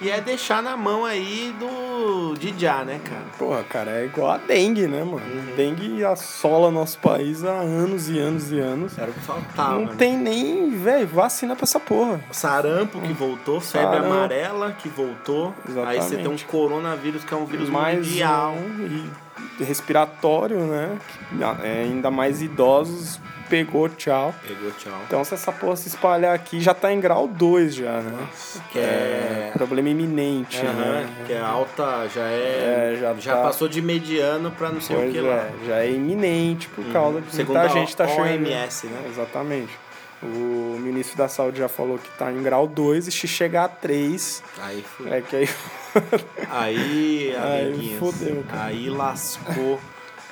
E 0.00 0.10
é 0.10 0.20
deixar 0.20 0.62
na 0.62 0.76
mão 0.76 1.04
aí 1.04 1.54
do 1.58 2.34
já, 2.58 2.84
né, 2.84 3.00
cara? 3.02 3.24
Porra, 3.38 3.64
cara, 3.64 3.90
é 3.92 4.04
igual 4.04 4.30
a 4.30 4.36
dengue, 4.38 4.86
né, 4.86 5.02
mano? 5.02 5.20
Dengue 5.56 6.04
assola 6.04 6.70
nosso 6.70 6.98
país 6.98 7.44
há 7.44 7.52
anos 7.52 8.08
e 8.08 8.18
anos 8.18 8.52
e 8.52 8.58
anos. 8.58 8.98
Era 8.98 9.10
o 9.10 9.14
que 9.14 9.20
faltava. 9.20 9.74
não 9.74 9.86
né? 9.86 9.94
tem 9.96 10.16
nem, 10.16 10.78
velho, 10.78 11.06
vacina 11.06 11.56
pra 11.56 11.64
essa 11.64 11.80
porra. 11.80 12.20
Sarampo 12.30 13.00
que 13.00 13.12
voltou, 13.12 13.60
febre 13.60 13.96
Sarampo. 13.96 14.06
amarela 14.06 14.72
que 14.72 14.88
voltou. 14.88 15.54
Aí 15.86 16.00
você 16.00 16.16
tem 16.16 16.28
um 16.28 16.32
Exatamente. 16.34 16.44
coronavírus 16.44 17.24
que 17.24 17.32
é 17.32 17.36
um 17.36 17.46
vírus 17.46 17.68
mais 17.68 18.06
mundial. 18.06 18.52
um 18.54 18.86
e 19.58 19.64
respiratório, 19.64 20.58
né? 20.60 20.98
É, 21.62 21.82
ainda 21.82 22.10
mais 22.10 22.42
idosos, 22.42 23.20
pegou, 23.48 23.88
tchau. 23.88 24.34
Pegou, 24.46 24.70
tchau. 24.72 24.92
Então, 25.06 25.24
se 25.24 25.34
essa 25.34 25.50
porra 25.52 25.76
se 25.76 25.88
espalhar 25.88 26.34
aqui, 26.34 26.60
já 26.60 26.74
tá 26.74 26.92
em 26.92 27.00
grau 27.00 27.26
2 27.28 27.74
já, 27.74 28.00
né? 28.00 28.28
Que 28.72 28.78
é. 28.78 29.50
Problema 29.54 29.88
iminente, 29.88 30.60
Aham, 30.64 30.74
né? 30.74 31.08
que 31.26 31.32
é 31.32 31.40
alta, 31.40 32.08
já 32.14 32.22
é. 32.28 32.92
É, 32.94 32.96
já 33.00 33.14
já 33.14 33.36
tá- 33.36 33.42
passou 33.42 33.68
de 33.68 33.80
mediano 33.82 34.50
pra 34.50 34.70
não 34.70 34.80
sei 34.80 34.96
o 34.96 35.00
Pois 35.00 35.12
que 35.12 35.20
lá. 35.20 35.34
é, 35.34 35.50
já 35.66 35.78
é 35.78 35.90
iminente 35.90 36.68
por 36.68 36.84
causa 36.92 37.20
de 37.20 37.30
Segundo 37.34 37.56
muita 37.58 37.72
a 37.72 37.76
gente 37.78 37.96
tá 37.96 38.06
chegando. 38.06 38.46
OMS, 38.46 38.86
né? 38.88 39.06
Exatamente. 39.08 39.72
O 40.22 40.78
ministro 40.80 41.16
da 41.18 41.28
Saúde 41.28 41.58
já 41.58 41.68
falou 41.68 41.98
que 41.98 42.08
tá 42.18 42.32
em 42.32 42.42
grau 42.42 42.66
2 42.66 43.06
e 43.06 43.12
se 43.12 43.28
chegar 43.28 43.64
a 43.64 43.68
3, 43.68 44.42
Aí 44.60 44.82
foi. 44.96 45.10
é 45.10 45.20
que 45.20 45.36
aí 45.36 45.48
Aí, 46.50 47.36
Aí 47.42 47.66
amiguinhos, 47.66 47.98
fodeu, 47.98 48.44
cara. 48.48 48.64
aí 48.64 48.88
lascou 48.90 49.78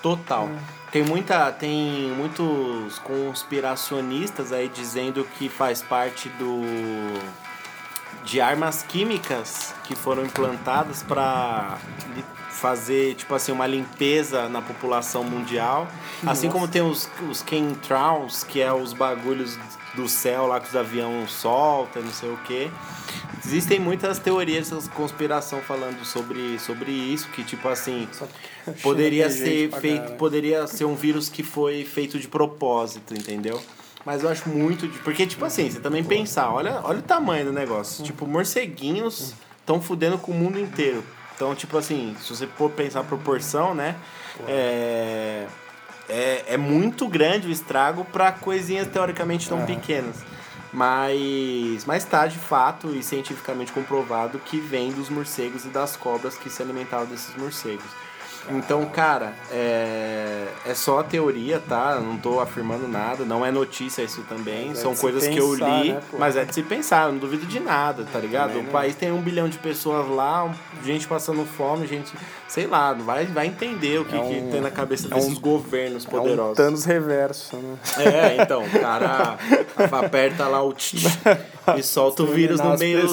Total. 0.03 0.49
Tem 0.95 1.03
muita. 1.03 1.51
Tem 1.51 2.13
muitos 2.17 3.01
conspiracionistas 3.01 4.53
aí 4.53 4.69
dizendo 4.69 5.27
que 5.37 5.49
faz 5.49 5.83
parte 5.83 6.29
do. 6.29 6.63
de 8.25 8.41
armas 8.41 8.85
químicas 8.85 9.75
que 9.83 9.97
foram 9.97 10.25
implantadas 10.25 11.03
para 11.03 11.79
fazer, 12.69 13.15
tipo 13.15 13.35
assim, 13.35 13.53
uma 13.53 13.67
limpeza 13.67 14.49
na 14.49 14.63
população 14.63 15.23
mundial. 15.23 15.87
Assim 16.27 16.49
como 16.49 16.67
tem 16.67 16.81
os, 16.81 17.07
os 17.31 17.45
chemtrails, 17.47 18.43
que 18.43 18.59
é 18.59 18.73
os 18.73 18.95
bagulhos 18.95 19.59
do 19.95 20.09
céu 20.09 20.47
lá 20.47 20.59
que 20.59 20.69
os 20.71 20.75
aviões 20.75 21.31
soltam, 21.31 22.01
não 22.03 22.11
sei 22.11 22.31
o 22.31 22.39
que. 22.39 22.71
Existem 23.45 23.79
muitas 23.79 24.19
teorias 24.19 24.71
de 24.71 24.89
conspiração 24.89 25.61
falando 25.61 26.03
sobre, 26.07 26.59
sobre 26.59 26.91
isso, 26.91 27.29
que 27.29 27.45
tipo 27.45 27.69
assim, 27.69 28.09
poderia 28.83 29.29
ser 29.29 29.71
feito, 29.71 29.99
caralho. 30.01 30.17
poderia 30.17 30.67
ser 30.67 30.87
um 30.87 30.95
vírus 30.95 31.29
que 31.29 31.43
foi 31.43 31.85
feito 31.85 32.19
de 32.19 32.27
propósito, 32.29 33.13
entendeu? 33.13 33.61
Mas 34.07 34.23
eu 34.23 34.31
acho 34.31 34.49
muito. 34.49 34.89
de- 34.89 34.99
Porque, 35.01 35.27
tipo 35.27 35.45
assim, 35.45 35.71
você 35.71 35.81
também 35.81 36.03
pensar, 36.03 36.51
olha, 36.51 36.81
olha 36.83 37.01
o 37.01 37.03
tamanho 37.03 37.45
do 37.45 37.53
negócio. 37.53 38.03
Tipo, 38.03 38.27
morceguinhos 38.27 39.35
estão 39.61 39.83
fudendo 39.83 40.17
com 40.17 40.33
o 40.33 40.35
mundo 40.35 40.59
inteiro. 40.59 41.05
Então, 41.35 41.55
tipo 41.55 41.77
assim, 41.77 42.17
se 42.21 42.35
você 42.35 42.47
for 42.47 42.71
pensar 42.71 43.01
a 43.01 43.05
proporção, 43.05 43.75
né? 43.75 43.97
É, 44.47 45.47
é, 46.09 46.45
é 46.49 46.57
muito 46.57 47.09
grande 47.09 47.49
o 47.49 47.51
estrago 47.51 48.05
para 48.05 48.33
coisinhas 48.33 48.87
teoricamente 48.89 49.49
tão 49.49 49.65
pequenas. 49.65 50.17
Mas, 50.73 51.85
mas 51.87 52.05
tá 52.05 52.27
de 52.27 52.39
fato 52.39 52.95
e 52.95 53.03
cientificamente 53.03 53.73
comprovado 53.73 54.41
que 54.41 54.59
vem 54.59 54.91
dos 54.91 55.09
morcegos 55.09 55.65
e 55.65 55.69
das 55.69 55.97
cobras 55.97 56.37
que 56.37 56.51
se 56.51 56.61
alimentavam 56.63 57.07
desses 57.07 57.35
morcegos. 57.37 57.87
Então, 58.51 58.85
cara, 58.87 59.33
é, 59.51 60.45
é 60.67 60.75
só 60.75 60.99
a 61.01 61.05
teoria, 61.05 61.61
tá? 61.67 61.99
Não 62.01 62.17
tô 62.19 62.41
afirmando 62.41 62.87
nada, 62.87 63.25
não 63.25 63.45
é 63.45 63.51
notícia 63.51 64.03
isso 64.03 64.23
também. 64.29 64.71
É 64.71 64.75
São 64.75 64.95
coisas 64.95 65.27
que 65.27 65.37
eu 65.39 65.51
pensar, 65.53 65.83
li, 65.83 65.93
né, 65.93 66.01
mas 66.19 66.37
é 66.37 66.45
de 66.45 66.55
se 66.55 66.63
pensar, 66.63 67.07
eu 67.07 67.13
não 67.13 67.19
duvido 67.19 67.47
de 67.47 67.59
nada, 67.59 68.07
tá 68.13 68.19
ligado? 68.19 68.49
Também 68.49 68.63
O 68.63 68.65
não. 68.67 68.73
país 68.73 68.95
tem 68.95 69.11
um 69.11 69.21
bilhão 69.23 69.49
de 69.49 69.57
pessoas 69.59 70.07
lá, 70.09 70.45
um- 70.45 70.53
gente 70.85 71.07
passando 71.09 71.45
fome, 71.47 71.87
gente, 71.87 72.13
sei 72.47 72.67
lá, 72.67 72.93
vai, 72.93 73.25
vai 73.27 73.47
entender 73.47 73.99
o 74.01 74.05
que, 74.05 74.15
É 74.15 74.21
que 74.21 74.35
um- 74.43 74.51
tem 74.51 74.61
na 74.61 74.71
cabeça 74.71 75.09
é 75.11 75.15
um- 75.15 75.19
desses 75.21 75.39
governos 75.39 76.05
É 76.05 76.09
um 76.09 76.11
poderosos. 76.11 76.57
Thanos 76.57 76.85
reverso, 76.85 77.57
né? 77.57 77.77
É, 77.99 78.43
então, 78.43 78.63
o 78.63 78.71
cara 78.81 79.39
aperta 80.05 80.47
lá 80.47 80.63
o 80.63 80.73
tch, 80.75 80.93
tch, 80.97 81.09
e 81.79 81.83
solta 81.83 82.23
o 82.23 82.27
vírus 82.27 82.61
no 82.61 82.77
meio. 82.79 83.09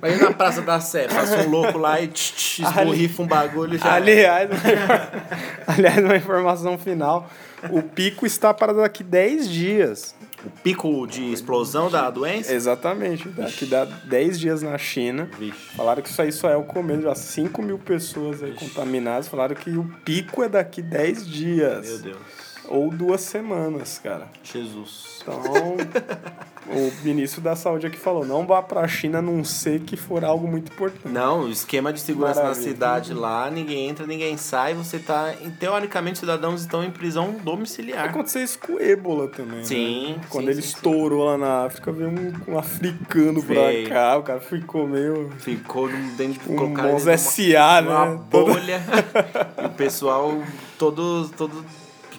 Aí 0.00 0.16
na 0.16 0.32
Praça 0.32 0.62
da 0.62 0.80
Sé, 0.80 1.06
passa 1.06 1.36
um 1.46 1.50
louco 1.50 1.76
lá 1.78 2.00
e 2.00 2.08
tch, 2.08 2.32
tch, 2.32 2.58
esborrifa 2.64 3.22
um 3.22 3.26
bagulho 3.26 3.78
já. 3.78 3.94
Aliás, 3.94 4.48
aliás, 5.66 5.98
uma 5.98 6.16
informação 6.16 6.78
final. 6.78 7.30
O 7.70 7.82
pico 7.82 8.24
está 8.24 8.54
para 8.54 8.72
daqui 8.72 9.04
10 9.04 9.48
dias. 9.48 10.14
O 10.44 10.50
pico 10.50 11.06
de 11.06 11.32
explosão 11.32 11.90
da 11.90 12.10
doença? 12.10 12.52
Exatamente. 12.54 13.28
Daqui 13.28 13.66
dá 13.66 13.84
10 13.84 14.40
dias 14.40 14.62
na 14.62 14.78
China. 14.78 15.28
Vixe. 15.38 15.76
Falaram 15.76 16.02
que 16.02 16.08
isso 16.08 16.22
aí 16.22 16.32
só 16.32 16.48
é 16.48 16.56
o 16.56 16.64
começo. 16.64 17.02
Já 17.02 17.14
5 17.14 17.60
mil 17.62 17.78
pessoas 17.78 18.42
aí 18.42 18.52
contaminadas. 18.54 19.28
Falaram 19.28 19.54
que 19.54 19.70
o 19.70 19.84
pico 20.04 20.42
é 20.42 20.48
daqui 20.48 20.80
10 20.80 21.26
dias. 21.26 21.88
Meu 21.88 21.98
Deus. 21.98 22.40
Ou 22.68 22.90
duas 22.90 23.20
semanas, 23.20 24.00
cara. 24.02 24.28
Jesus. 24.42 25.18
Então, 25.22 25.76
o 26.72 26.92
ministro 27.04 27.40
da 27.40 27.54
Saúde 27.56 27.86
aqui 27.86 27.98
falou: 27.98 28.24
não 28.24 28.46
vá 28.46 28.62
pra 28.62 28.86
China 28.88 29.18
a 29.18 29.22
não 29.22 29.42
ser 29.44 29.80
que 29.80 29.96
for 29.96 30.24
algo 30.24 30.46
muito 30.48 30.72
importante. 30.72 31.08
Não, 31.12 31.42
o 31.44 31.50
esquema 31.50 31.92
de 31.92 32.00
segurança 32.00 32.40
Maravilha. 32.42 32.66
na 32.66 32.72
cidade 32.72 33.14
lá, 33.14 33.50
ninguém 33.50 33.88
entra, 33.88 34.06
ninguém 34.06 34.36
sai, 34.36 34.74
você 34.74 34.98
tá. 34.98 35.34
Teoricamente, 35.58 36.14
os 36.14 36.20
cidadãos 36.20 36.60
estão 36.60 36.82
em 36.84 36.90
prisão 36.90 37.32
domiciliar. 37.44 38.08
Aconteceu 38.08 38.42
isso 38.42 38.58
com 38.58 38.74
o 38.74 38.80
ébola 38.80 39.28
também. 39.28 39.64
Sim, 39.64 40.14
Né? 40.16 40.20
Quando 40.28 40.44
sim, 40.44 40.50
ele 40.50 40.62
sim, 40.62 40.68
sim. 40.68 40.74
estourou 40.76 41.24
lá 41.24 41.36
na 41.38 41.64
África, 41.66 41.90
veio 41.92 42.10
um, 42.10 42.52
um 42.54 42.58
africano 42.58 43.40
Veio. 43.40 43.88
pra 43.88 43.94
cá, 43.94 44.18
o 44.18 44.22
cara 44.22 44.40
ficou 44.40 44.86
meio. 44.86 45.30
Ficou 45.38 45.88
dentro 46.16 46.40
de 46.44 46.52
Um 46.52 46.56
colocar 46.56 46.88
S.A., 46.88 47.80
uma 47.80 48.06
né? 48.06 48.20
Todo- 48.30 48.52
bolha. 48.52 48.80
e 49.62 49.66
o 49.66 49.70
pessoal 49.70 50.40
todos 50.78 51.30
todo 51.30 51.64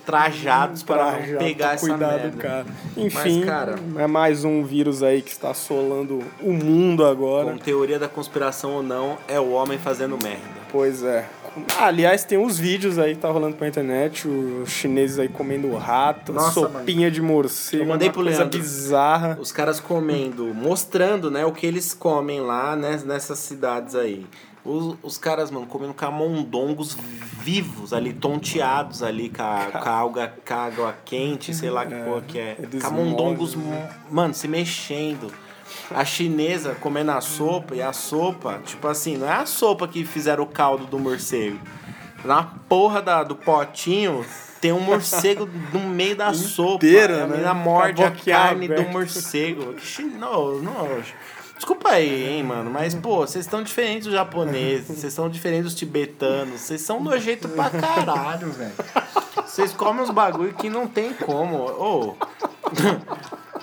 trajados 0.06 0.84
para 0.84 1.20
já 1.22 1.38
pegar 1.38 1.74
essa 1.76 1.98
merda. 1.98 2.32
cara. 2.38 2.66
Enfim, 2.98 3.42
cara- 3.46 3.76
é 3.98 4.08
mais 4.08 4.44
um 4.44 4.64
vírus 4.64 5.02
aí 5.04 5.22
que 5.22 5.32
está 5.32 5.52
assolando 5.52 6.22
o 6.42 6.52
mundo 6.52 7.06
agora. 7.06 7.52
Com 7.52 7.58
teoria 7.58 7.98
da 8.00 8.08
conspiração 8.08 8.72
ou 8.74 8.84
não, 8.84 9.18
é 9.28 9.40
o 9.40 9.52
homem 9.52 9.78
fazendo 9.78 10.18
merda. 10.22 10.62
Pois 10.72 11.04
é. 11.04 11.28
Ah, 11.78 11.88
aliás, 11.88 12.24
tem 12.24 12.38
uns 12.38 12.58
vídeos 12.58 12.98
aí 12.98 13.14
que 13.14 13.20
tá 13.20 13.30
rolando 13.30 13.58
pra 13.58 13.68
internet, 13.68 14.26
os 14.26 14.70
chineses 14.70 15.20
aí 15.20 15.28
comendo 15.28 15.76
rato, 15.76 16.32
Nossa, 16.32 16.52
sopinha 16.62 17.12
de 17.12 17.22
morcego, 17.22 17.84
Eu 17.84 17.88
mandei 17.90 18.08
uma 18.08 18.14
pro 18.14 18.24
coisa 18.24 18.40
Leandro. 18.40 18.58
bizarra. 18.58 19.38
Os 19.38 19.52
caras 19.52 19.78
comendo, 19.78 20.46
mostrando, 20.54 21.30
né, 21.30 21.46
o 21.46 21.52
que 21.52 21.66
eles 21.68 21.94
comem 21.94 22.40
lá 22.40 22.74
né, 22.78 23.02
nessas 23.06 23.38
cidades 23.40 23.96
aí. 23.96 24.26
Os, 24.64 24.96
os 25.02 25.18
caras, 25.18 25.50
mano, 25.50 25.66
comendo 25.66 25.94
camundongos 25.94 26.96
vivos 27.40 27.94
ali, 27.94 28.14
tonteados 28.14 29.02
ali 29.02 29.30
com 29.30 29.42
a, 29.42 29.66
com 29.72 29.90
a 29.90 29.92
alga, 29.92 30.34
com 30.48 30.54
a 30.54 30.58
água 30.58 30.96
quente, 31.04 31.54
sei 31.54 31.72
lá 31.72 31.86
que 31.86 31.96
porra 31.96 32.22
que 32.22 32.38
é. 32.38 32.56
eles 32.60 32.84
Camundongos, 32.84 33.56
né? 33.56 33.90
mano, 34.10 34.34
se 34.34 34.48
mexendo. 34.48 35.32
A 35.90 36.04
chinesa 36.06 36.76
comendo 36.76 37.12
a 37.12 37.22
sopa, 37.22 37.76
e 37.76 37.82
a 37.82 37.94
sopa, 37.94 38.62
tipo 38.66 38.88
assim, 38.88 39.18
não 39.18 39.28
é 39.28 39.34
a 39.34 39.46
sopa 39.46 39.88
que 39.88 40.06
fizeram 40.06 40.44
o 40.44 40.48
caldo 40.48 40.86
do 40.86 41.00
morcego. 41.00 41.60
Na 42.24 42.44
porra 42.44 43.02
da, 43.02 43.24
do 43.24 43.36
potinho 43.36 44.26
tem 44.60 44.72
um 44.72 44.80
morcego 44.80 45.50
no 45.74 45.80
meio 45.80 46.16
da 46.16 46.32
sopa. 46.36 46.86
Inteira, 46.86 47.24
a 47.24 47.28
né? 47.28 47.34
menina 47.34 47.54
morde 47.54 48.02
Com 48.02 48.04
a 48.04 48.08
a 48.08 48.12
carne 48.12 48.68
do 48.68 48.84
morcego. 48.84 49.74
Que 49.74 50.04
Não, 50.04 50.60
não. 50.60 50.88
Desculpa 51.62 51.90
aí, 51.92 52.28
hein, 52.28 52.44
mano, 52.44 52.72
mas, 52.72 52.96
pô, 52.96 53.18
vocês 53.18 53.46
estão 53.46 53.62
diferentes 53.62 54.06
dos 54.06 54.16
japoneses, 54.16 54.88
vocês 54.88 55.14
estão 55.14 55.30
diferentes 55.30 55.66
dos 55.66 55.76
tibetanos, 55.76 56.60
vocês 56.60 56.82
são 56.82 57.00
nojento 57.00 57.48
pra 57.50 57.70
caralho, 57.70 58.52
velho. 58.52 58.74
Vocês 59.46 59.72
comem 59.72 60.02
uns 60.02 60.10
bagulho 60.10 60.56
que 60.56 60.72
não 60.72 60.88
tem 60.88 61.14
como. 61.14 61.58
Ô, 61.58 62.16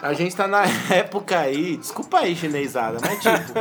a 0.01 0.13
gente 0.13 0.37
tá 0.37 0.47
na 0.47 0.63
época 0.95 1.41
aí, 1.41 1.77
desculpa 1.77 2.21
aí, 2.21 2.37
chinesada, 2.37 3.01
mas 3.03 3.21
tipo, 3.21 3.53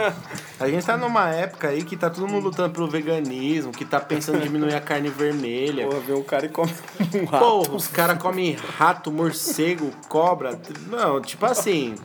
a 0.60 0.68
gente 0.68 0.86
tá 0.86 0.98
numa 0.98 1.30
época 1.30 1.68
aí 1.70 1.84
que 1.84 1.96
tá 1.96 2.10
todo 2.10 2.28
mundo 2.28 2.46
lutando 2.46 2.70
pelo 2.74 2.88
veganismo, 2.88 3.72
que 3.72 3.86
tá 3.86 4.00
pensando 4.00 4.38
em 4.40 4.42
diminuir 4.42 4.74
a 4.76 4.82
carne 4.82 5.10
vermelha. 5.10 5.86
Porra, 5.88 6.00
vê 6.00 6.14
um 6.14 6.24
cara 6.24 6.46
e 6.46 6.50
come 6.50 6.74
um 7.14 7.26
rato. 7.26 7.46
Porra, 7.46 7.76
os 7.76 7.88
caras 7.88 8.18
comem 8.22 8.58
rato, 8.78 9.12
morcego, 9.12 9.92
cobra. 10.10 10.60
Não, 10.90 11.22
tipo 11.22 11.46
assim. 11.46 11.96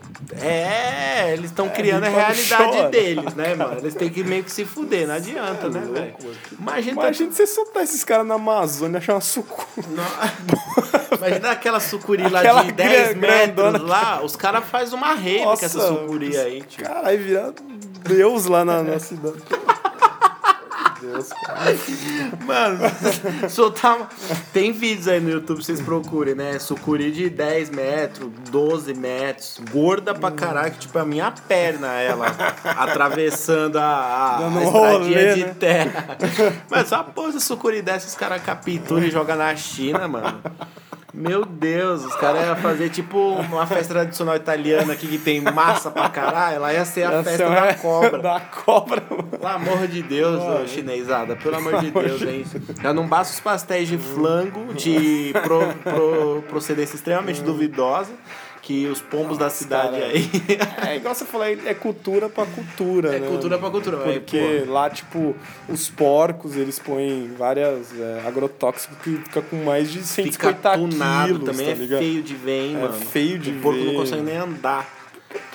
É, 0.40 1.32
eles 1.32 1.46
estão 1.46 1.68
criando 1.68 2.04
a 2.04 2.10
quando 2.10 2.16
realidade 2.24 2.76
chora. 2.76 2.88
deles, 2.90 3.34
né, 3.34 3.54
mano? 3.54 3.78
Eles 3.78 3.94
têm 3.94 4.08
que 4.10 4.22
meio 4.22 4.44
que 4.44 4.52
se 4.52 4.64
fuder, 4.64 5.06
não 5.08 5.14
adianta, 5.14 5.68
né, 5.68 5.80
velho? 5.92 6.14
Imagina, 6.58 6.92
Imagina 7.00 7.32
você 7.32 7.46
soltar 7.46 7.82
esses 7.82 8.04
caras 8.04 8.26
na 8.26 8.34
Amazônia 8.34 8.96
e 8.96 8.98
achar 8.98 9.14
uma 9.14 9.20
sucura. 9.20 9.66
Não- 9.88 10.62
Imagina 11.18 11.50
aquela 11.52 11.78
sucuri 11.80 12.28
lá 12.28 12.40
Aquela 12.40 12.62
de 12.64 12.72
10 12.72 13.14
gran- 13.14 13.20
grandona 13.20 13.72
metros 13.72 13.88
lá, 13.90 14.22
os 14.22 14.34
caras 14.36 14.64
fazem 14.64 14.94
uma 14.96 15.14
rave 15.14 15.42
com 15.44 15.52
essa 15.52 15.68
sucuri 15.68 16.36
aí, 16.36 16.62
tio. 16.62 16.84
Caralho, 16.84 17.18
vira 17.22 17.54
Deus 18.04 18.46
lá 18.46 18.64
na, 18.64 18.82
na 18.82 18.98
cidade. 18.98 19.36
Deus, 21.02 21.30
cara. 21.44 21.76
Mano, 22.46 22.78
soltar. 23.50 24.08
Tem 24.52 24.70
vídeos 24.70 25.08
aí 25.08 25.20
no 25.20 25.30
YouTube, 25.30 25.62
vocês 25.62 25.80
procurem, 25.80 26.34
né? 26.34 26.58
Sucuri 26.60 27.10
de 27.10 27.28
10 27.28 27.70
metros, 27.70 28.30
12 28.50 28.94
metros, 28.94 29.60
gorda 29.72 30.14
pra 30.14 30.30
caralho, 30.30 30.74
tipo 30.78 30.96
a 30.98 31.04
minha 31.04 31.32
perna, 31.48 31.88
ela 32.00 32.28
atravessando 32.64 33.78
a, 33.78 33.82
a, 33.82 34.38
a 34.38 34.62
estradinha 34.62 34.70
rolê, 34.70 35.34
de 35.34 35.44
né? 35.44 35.56
terra. 35.58 36.18
Mas 36.70 36.88
só 36.88 36.96
a 36.96 37.40
sucuri 37.40 37.82
dessa, 37.82 38.06
os 38.06 38.14
caras 38.14 38.40
capturam 38.42 39.02
e 39.02 39.10
jogam 39.10 39.36
na 39.36 39.56
China, 39.56 40.06
mano. 40.06 40.40
Meu 41.14 41.44
Deus, 41.44 42.04
os 42.06 42.14
caras 42.16 42.46
iam 42.46 42.56
fazer 42.56 42.88
tipo 42.88 43.18
uma 43.18 43.66
festa 43.66 43.92
tradicional 43.92 44.34
italiana 44.34 44.94
aqui 44.94 45.06
que 45.06 45.18
tem 45.18 45.42
massa 45.42 45.90
pra 45.90 46.08
caralho, 46.08 46.58
lá 46.60 46.72
ia 46.72 46.86
ser 46.86 47.02
a 47.04 47.22
festa 47.22 47.42
é 47.44 47.48
da 47.68 47.74
cobra. 47.74 48.18
Da 48.18 48.40
cobra, 48.40 49.02
mano. 49.10 49.24
Pelo 49.24 49.46
amor 49.46 49.86
de 49.88 50.02
Deus, 50.02 50.42
ô, 50.42 50.66
chinesada, 50.66 51.36
pelo 51.36 51.56
amor 51.56 51.80
de 51.80 51.90
Deus, 51.90 52.22
hein? 52.22 52.44
Já 52.82 52.94
não 52.94 53.06
basta 53.06 53.34
os 53.34 53.40
pastéis 53.40 53.88
de 53.88 53.98
flango 53.98 54.72
de 54.72 55.34
pro- 55.42 55.74
pro- 55.92 56.44
procedência 56.48 56.94
extremamente 56.96 57.42
duvidosa, 57.42 58.12
que 58.62 58.86
os 58.86 59.00
pombos 59.02 59.36
da 59.36 59.50
cidade 59.50 59.98
cara. 59.98 60.06
aí. 60.06 60.30
É 60.88 60.96
igual 60.96 61.14
você 61.14 61.24
falou, 61.24 61.46
é 61.46 61.74
cultura 61.74 62.28
pra 62.28 62.46
cultura, 62.46 63.16
É 63.16 63.18
né? 63.18 63.26
cultura 63.28 63.58
pra 63.58 63.68
cultura, 63.70 63.96
mas, 63.98 64.14
Porque 64.18 64.64
lá, 64.68 64.88
tipo, 64.88 65.34
os 65.68 65.90
porcos, 65.90 66.56
eles 66.56 66.78
põem 66.78 67.32
várias 67.36 67.88
é, 67.98 68.22
agrotóxicos 68.24 68.96
que 68.98 69.16
fica 69.16 69.42
com 69.42 69.64
mais 69.64 69.90
de 69.90 69.98
Fica 69.98 70.54
150 70.54 70.78
tunado 70.78 71.26
quilos, 71.40 71.44
também, 71.50 71.66
tá 71.66 71.72
é 71.72 71.74
ligado? 71.74 71.98
feio 71.98 72.22
de 72.22 72.34
ver, 72.36 72.60
hein, 72.66 72.76
É 72.76 72.78
mano. 72.82 72.92
feio 72.94 73.38
de 73.38 73.50
O 73.50 73.60
porco 73.60 73.80
não 73.80 73.90
ver. 73.90 73.96
consegue 73.96 74.22
nem 74.22 74.36
andar. 74.36 74.88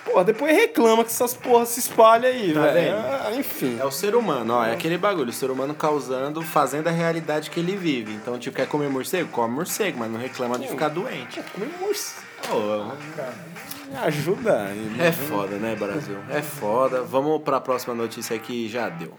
Porra, 0.04 0.24
depois 0.26 0.54
reclama 0.56 1.04
que 1.04 1.10
essas 1.12 1.34
porras 1.34 1.70
se 1.70 1.80
espalham 1.82 2.30
aí, 2.32 2.54
Tá 2.54 2.62
velho. 2.62 2.96
Ah, 2.98 3.32
enfim. 3.38 3.78
É 3.80 3.86
o 3.86 3.92
ser 3.92 4.16
humano, 4.16 4.54
ó, 4.54 4.66
é 4.66 4.74
aquele 4.74 4.98
bagulho, 4.98 5.30
o 5.30 5.34
ser 5.34 5.50
humano 5.52 5.74
causando, 5.74 6.42
fazendo 6.42 6.88
a 6.88 6.92
realidade 6.92 7.50
que 7.52 7.60
ele 7.60 7.76
vive. 7.78 8.12
Então, 8.14 8.38
tipo, 8.40 8.56
quer 8.56 8.68
comer 8.68 8.90
morcego? 8.90 9.30
Come 9.32 9.54
morcego, 9.54 9.98
mas 10.00 10.10
não 10.12 10.20
reclama 10.20 10.58
de 10.60 10.68
ficar 10.68 10.90
doente. 10.90 11.42
Comer 11.54 11.70
morcego. 11.80 12.27
Me 13.90 13.98
ajuda 13.98 14.64
aí, 14.64 14.96
é 15.00 15.12
foda, 15.12 15.58
né, 15.58 15.76
Brasil? 15.76 16.18
É 16.30 16.42
foda. 16.42 17.04
Vamos 17.04 17.42
pra 17.42 17.60
próxima 17.60 17.96
notícia 17.96 18.36
aqui, 18.36 18.68
já 18.68 18.90
deu. 18.90 19.14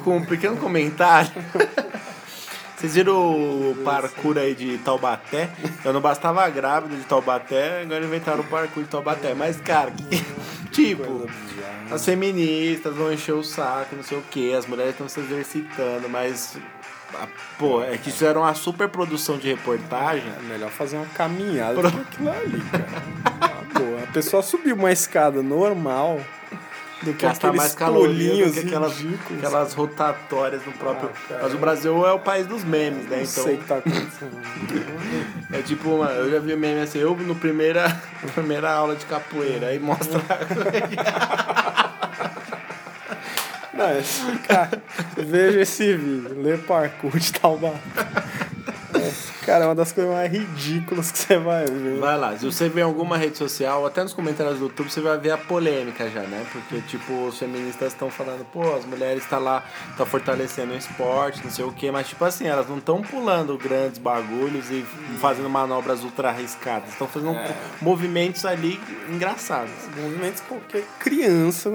Com 0.00 0.16
um 0.16 0.24
pequeno 0.24 0.56
comentário. 0.56 1.30
Vocês 2.76 2.94
viram 2.94 3.14
o 3.14 3.76
parkour 3.84 4.38
aí 4.38 4.54
de 4.54 4.78
Taubaté? 4.78 5.50
Eu 5.84 5.92
não 5.92 6.00
bastava 6.00 6.48
grávida 6.48 6.96
de 6.96 7.02
Taubaté, 7.02 7.82
agora 7.82 8.02
inventaram 8.02 8.40
o 8.40 8.44
parkour 8.44 8.82
de 8.82 8.88
Taubaté. 8.88 9.34
Mas, 9.34 9.60
cara, 9.60 9.90
que- 9.90 10.24
tipo, 10.72 11.28
as 11.90 12.02
feministas 12.02 12.94
vão 12.96 13.12
encher 13.12 13.34
o 13.34 13.42
saco, 13.44 13.94
não 13.96 14.02
sei 14.02 14.16
o 14.16 14.22
que, 14.30 14.54
as 14.54 14.64
mulheres 14.66 14.92
estão 14.92 15.06
se 15.10 15.20
exercitando, 15.20 16.08
mas. 16.08 16.56
ah, 17.12 17.28
Pô, 17.58 17.82
é 17.82 17.98
que 17.98 18.08
isso 18.08 18.24
era 18.24 18.38
uma 18.38 18.54
super 18.54 18.88
produção 18.88 19.36
de 19.36 19.48
reportagem. 19.48 20.24
É 20.38 20.42
melhor 20.44 20.70
fazer 20.70 20.96
uma 20.96 21.06
caminhada 21.08 21.82
que 21.82 21.86
aquilo 22.00 22.30
ali, 22.30 22.60
cara. 22.72 22.86
Ah, 23.42 23.78
boa. 23.78 24.02
A 24.04 24.06
pessoa 24.06 24.42
subiu 24.42 24.74
uma 24.74 24.90
escada 24.90 25.42
normal 25.42 26.18
do 27.02 27.14
que 27.14 27.24
gastar 27.26 27.52
mais 27.52 27.74
caloria 27.74 28.46
do 28.46 28.52
que 28.52 28.60
aquelas, 28.60 28.98
ridículos. 28.98 29.44
aquelas 29.44 29.72
rotatórias 29.72 30.64
no 30.66 30.72
próprio. 30.72 31.10
Ah. 31.30 31.38
Mas 31.42 31.54
o 31.54 31.58
Brasil 31.58 32.06
é 32.06 32.12
o 32.12 32.18
país 32.18 32.46
dos 32.46 32.62
memes, 32.64 33.06
né? 33.06 33.16
Não 33.16 33.22
Então 33.22 33.44
sei 33.44 33.54
o 33.54 33.58
que 33.58 33.64
tá 33.64 33.76
acontecendo. 33.76 34.40
é 35.52 35.62
tipo 35.62 35.88
uma. 35.88 36.10
Eu 36.10 36.30
já 36.30 36.38
vi 36.38 36.56
meme 36.56 36.80
assim, 36.80 36.98
eu 36.98 37.16
no 37.16 37.34
primeira, 37.34 38.00
primeira 38.34 38.70
aula 38.70 38.94
de 38.94 39.06
capoeira, 39.06 39.68
aí 39.68 39.78
mostra. 39.78 40.20
Não, 43.72 43.98
esse 43.98 44.38
cara, 44.46 44.82
veja 45.16 45.60
esse 45.60 45.96
vídeo, 45.96 46.42
lê 46.42 46.58
parkour 46.58 47.18
de 47.18 47.32
Taubaté. 47.32 47.78
É, 49.50 49.52
Cara, 49.52 49.64
é 49.64 49.66
uma 49.68 49.74
das 49.74 49.90
coisas 49.90 50.12
mais 50.12 50.30
ridículas 50.30 51.10
que 51.10 51.18
você 51.18 51.36
vai 51.38 51.64
ver. 51.66 51.98
Vai 51.98 52.16
lá, 52.16 52.36
se 52.38 52.44
você 52.46 52.68
vê 52.68 52.82
em 52.82 52.84
alguma 52.84 53.16
rede 53.18 53.36
social, 53.36 53.84
até 53.84 54.00
nos 54.02 54.12
comentários 54.12 54.58
do 54.60 54.66
YouTube, 54.66 54.88
você 54.90 55.00
vai 55.00 55.18
ver 55.18 55.32
a 55.32 55.38
polêmica 55.38 56.08
já, 56.08 56.20
né? 56.22 56.46
Porque, 56.52 56.80
tipo, 56.82 57.26
os 57.26 57.36
feministas 57.36 57.88
estão 57.92 58.08
falando, 58.10 58.44
pô, 58.52 58.74
as 58.76 58.84
mulheres 58.84 59.24
estão 59.24 59.40
lá, 59.40 59.64
tá 59.96 60.06
fortalecendo 60.06 60.72
o 60.72 60.76
esporte, 60.76 61.40
não 61.42 61.50
sei 61.50 61.64
o 61.64 61.72
quê, 61.72 61.90
mas, 61.90 62.08
tipo 62.08 62.24
assim, 62.24 62.46
elas 62.46 62.68
não 62.68 62.78
estão 62.78 63.02
pulando 63.02 63.58
grandes 63.58 63.98
bagulhos 63.98 64.70
e 64.70 64.84
fazendo 65.20 65.50
manobras 65.50 66.04
ultra 66.04 66.28
arriscadas, 66.28 66.90
estão 66.90 67.08
fazendo 67.08 67.34
É. 67.36 67.52
movimentos 67.82 68.44
ali 68.44 68.78
engraçados. 69.08 69.72
Movimentos 69.96 70.40
que 70.42 70.46
qualquer 70.46 70.84
criança, 71.00 71.70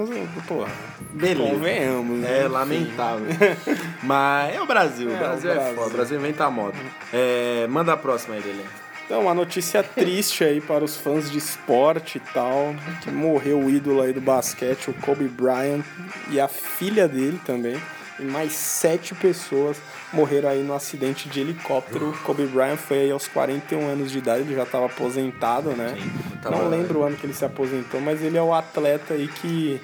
porra, 0.48 0.70
Beleza. 1.12 1.50
convenhamos. 1.50 2.18
né? 2.20 2.40
É 2.44 2.48
lamentável. 2.48 3.26
Mas 4.02 4.54
é 4.54 4.62
o 4.62 4.66
Brasil, 4.66 5.08
o 5.10 5.12
É, 5.14 5.18
Brasil 5.18 5.50
o 5.50 5.52
é 5.52 5.56
Brasil. 5.56 5.74
foda, 5.74 5.88
o 5.88 5.92
Brasil 5.92 6.18
inventa 6.18 6.50
moda. 6.50 6.74
É, 7.12 7.65
manda 7.66 7.92
a 7.92 7.96
próxima 7.96 8.34
aí, 8.34 8.40
Lelê. 8.42 8.62
Então, 9.04 9.22
uma 9.22 9.34
notícia 9.34 9.82
triste 9.94 10.42
aí 10.42 10.60
para 10.60 10.84
os 10.84 10.96
fãs 10.96 11.30
de 11.30 11.38
esporte 11.38 12.18
e 12.18 12.20
tal, 12.32 12.74
que 13.02 13.10
morreu 13.10 13.60
o 13.60 13.70
ídolo 13.70 14.02
aí 14.02 14.12
do 14.12 14.20
basquete, 14.20 14.90
o 14.90 14.94
Kobe 14.94 15.28
Bryant, 15.28 15.82
e 16.30 16.40
a 16.40 16.48
filha 16.48 17.06
dele 17.06 17.40
também, 17.46 17.80
e 18.18 18.24
mais 18.24 18.52
sete 18.52 19.14
pessoas 19.14 19.76
morreram 20.12 20.48
aí 20.48 20.62
no 20.62 20.74
acidente 20.74 21.28
de 21.28 21.40
helicóptero. 21.40 22.08
O 22.10 22.18
Kobe 22.24 22.46
Bryant 22.46 22.76
foi 22.78 23.00
aí 23.02 23.10
aos 23.12 23.28
41 23.28 23.86
anos 23.86 24.10
de 24.10 24.18
idade, 24.18 24.40
ele 24.42 24.54
já 24.56 24.62
estava 24.64 24.86
aposentado, 24.86 25.70
né? 25.70 25.94
tava- 26.42 26.56
Não 26.56 26.68
lembro 26.68 27.00
o 27.00 27.02
ano 27.04 27.16
que 27.16 27.26
ele 27.26 27.34
se 27.34 27.44
aposentou, 27.44 28.00
mas 28.00 28.22
ele 28.22 28.36
é 28.36 28.42
o 28.42 28.52
atleta 28.54 29.14
aí 29.14 29.28
que 29.28 29.80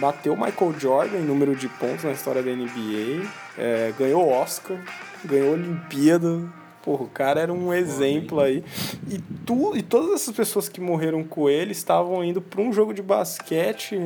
bateu 0.00 0.32
o 0.34 0.36
Michael 0.40 0.74
Jordan 0.80 1.18
em 1.18 1.22
número 1.24 1.54
de 1.54 1.68
pontos 1.68 2.02
na 2.04 2.10
história 2.12 2.42
da 2.42 2.50
NBA, 2.50 3.24
é, 3.56 3.92
ganhou 3.98 4.28
Oscar, 4.28 4.76
ganhou 5.24 5.52
Olimpíada. 5.52 6.40
Porra, 6.88 7.02
o 7.04 7.08
cara 7.08 7.40
era 7.42 7.52
um 7.52 7.70
exemplo 7.74 8.40
aí. 8.40 8.64
E, 9.10 9.18
tu, 9.44 9.76
e 9.76 9.82
todas 9.82 10.22
essas 10.22 10.34
pessoas 10.34 10.70
que 10.70 10.80
morreram 10.80 11.22
com 11.22 11.46
ele 11.50 11.72
estavam 11.72 12.24
indo 12.24 12.40
para 12.40 12.62
um 12.62 12.72
jogo 12.72 12.94
de 12.94 13.02
basquete 13.02 14.02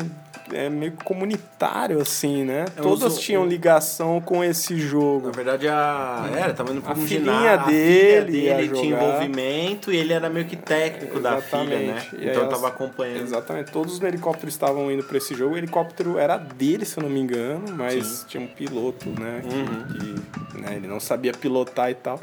é, 0.53 0.69
meio 0.69 0.91
comunitário, 1.05 2.01
assim, 2.01 2.43
né? 2.45 2.65
É, 2.77 2.81
Todas 2.83 3.21
tinham 3.21 3.47
ligação 3.47 4.21
com 4.21 4.43
esse 4.43 4.77
jogo. 4.81 5.27
Na 5.29 5.33
verdade, 5.33 5.69
a. 5.69 6.29
Era, 6.37 6.53
tava 6.53 6.73
indo 6.73 6.83
pra 6.83 6.93
A 6.93 6.97
um 6.97 7.07
filhinha 7.07 7.57
dele 7.59 8.51
a 8.51 8.57
filha 8.57 8.57
dele 8.57 8.69
tinha 8.81 8.97
envolvimento 8.97 9.93
e 9.93 9.97
ele 9.97 10.13
era 10.13 10.29
meio 10.29 10.47
que 10.47 10.57
técnico 10.57 11.21
da 11.21 11.41
filha, 11.41 11.79
né? 11.79 12.03
E 12.19 12.29
Então 12.29 12.49
tava 12.49 12.67
acompanhando. 12.67 13.23
Exatamente. 13.23 13.71
Todos 13.71 13.95
os 13.95 14.03
helicópteros 14.03 14.53
estavam 14.55 14.91
indo 14.91 15.05
para 15.05 15.17
esse 15.19 15.37
jogo. 15.37 15.55
O 15.55 15.59
helicóptero 15.59 16.19
era 16.19 16.37
dele, 16.37 16.85
se 16.85 16.99
eu 16.99 17.05
não 17.05 17.11
me 17.11 17.21
engano, 17.21 17.63
mas 17.77 18.27
tinha 18.29 18.43
um 18.43 18.49
piloto, 18.49 19.09
né? 19.09 19.41
que- 19.49 19.55
Uhum. 19.55 20.23
Que, 20.51 20.61
né, 20.61 20.75
ele 20.77 20.89
não 20.89 20.99
sabia 20.99 21.33
pilotar 21.33 21.91
e 21.91 21.95
tal. 21.95 22.21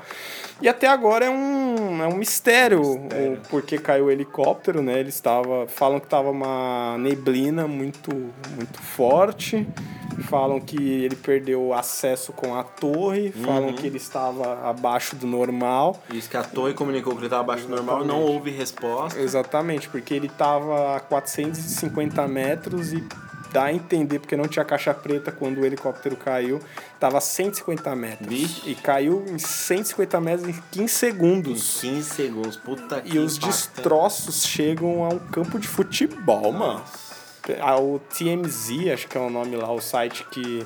E 0.62 0.68
até 0.68 0.88
agora 0.88 1.26
é 1.26 1.30
um, 1.30 2.02
é 2.02 2.08
um 2.08 2.16
mistério, 2.16 2.82
o 2.82 3.38
porquê 3.50 3.78
caiu 3.78 4.06
o 4.06 4.12
helicóptero, 4.12 4.82
né? 4.82 5.00
Ele 5.00 5.10
estava. 5.10 5.68
Falam 5.68 6.00
que 6.00 6.06
estava 6.06 6.30
uma 6.30 6.98
neblina 6.98 7.68
muito, 7.68 8.12
muito 8.56 8.80
forte. 8.82 9.68
Falam 10.24 10.60
que 10.60 10.76
ele 10.76 11.16
perdeu 11.16 11.74
acesso 11.74 12.34
com 12.34 12.56
a 12.56 12.64
torre. 12.64 13.34
Uhum. 13.36 13.44
Falam 13.44 13.74
que 13.74 13.88
ele 13.88 13.98
estava 13.98 14.70
abaixo 14.70 15.16
do 15.16 15.26
normal. 15.26 16.02
Isso 16.12 16.30
que 16.30 16.38
a 16.38 16.44
torre 16.44 16.74
comunicou 16.74 17.14
que 17.16 17.22
ele 17.22 17.30
tava 17.30 17.42
abaixo 17.42 17.68
do 17.68 17.76
normal, 17.76 18.04
não 18.04 18.22
houve 18.22 18.52
resposta. 18.52 19.20
Exatamente, 19.20 19.88
porque 19.88 20.14
ele 20.14 20.28
tava 20.28 20.98
a 20.98 21.00
450 21.00 22.28
metros 22.28 22.92
e 22.92 23.04
dá 23.52 23.66
a 23.66 23.74
entender, 23.74 24.20
porque 24.20 24.36
não 24.38 24.48
tinha 24.48 24.64
caixa 24.66 24.94
preta 24.94 25.32
quando 25.32 25.60
o 25.60 25.66
helicóptero 25.66 26.16
caiu, 26.16 26.60
tava 27.00 27.18
a 27.18 27.22
150 27.22 27.96
metros. 27.96 28.28
Vixe. 28.28 28.70
E 28.70 28.76
caiu 28.76 29.26
em 29.28 29.38
150 29.40 30.22
metros 30.22 30.50
em 30.50 30.64
15 30.72 30.94
segundos. 30.94 31.80
15 31.82 32.10
segundos, 32.10 32.56
puta 32.58 33.02
que 33.02 33.16
E 33.16 33.20
os 33.20 33.38
impactante. 33.38 33.70
destroços 33.76 34.44
chegam 34.46 35.04
a 35.04 35.10
um 35.10 35.20
campo 35.20 35.58
de 35.60 35.68
futebol, 35.68 36.52
mano. 36.52 36.82
O 37.82 38.00
TMZ, 38.16 38.92
acho 38.94 39.08
que 39.08 39.18
é 39.18 39.22
o 39.22 39.30
nome 39.30 39.56
lá, 39.56 39.72
o 39.72 39.82
site 39.82 40.24
que 40.32 40.66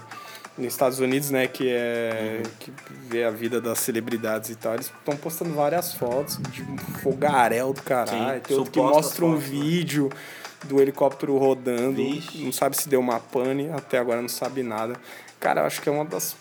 nos 0.57 0.67
Estados 0.67 0.99
Unidos, 0.99 1.29
né, 1.31 1.47
que 1.47 1.67
é 1.69 2.41
Uhum. 2.43 2.51
que 2.59 2.73
vê 3.09 3.23
a 3.23 3.29
vida 3.31 3.59
das 3.61 3.79
celebridades 3.79 4.49
e 4.49 4.55
tal, 4.55 4.73
eles 4.75 4.87
estão 4.87 5.15
postando 5.15 5.53
várias 5.53 5.93
fotos 5.93 6.37
de 6.51 6.61
um 6.61 6.77
fogaréu 6.77 7.73
do 7.73 7.81
caralho, 7.81 8.35
Sim, 8.35 8.41
tem 8.47 8.57
outro 8.57 8.71
que 8.71 8.79
mostra 8.79 9.25
um 9.25 9.29
fotos, 9.31 9.43
né? 9.45 9.47
Do 10.63 10.81
helicóptero 10.81 11.37
rodando, 11.37 11.95
Vixe. 11.95 12.43
não 12.43 12.51
sabe 12.51 12.77
se 12.77 12.87
deu 12.89 12.99
uma 12.99 13.19
pane, 13.19 13.69
até 13.69 13.97
agora 13.97 14.21
não 14.21 14.29
sabe 14.29 14.63
nada. 14.63 14.95
Cara, 15.39 15.61
eu 15.61 15.65
acho 15.65 15.81
que 15.81 15.89
é 15.89 15.91
uma 15.91 16.05
das 16.05 16.35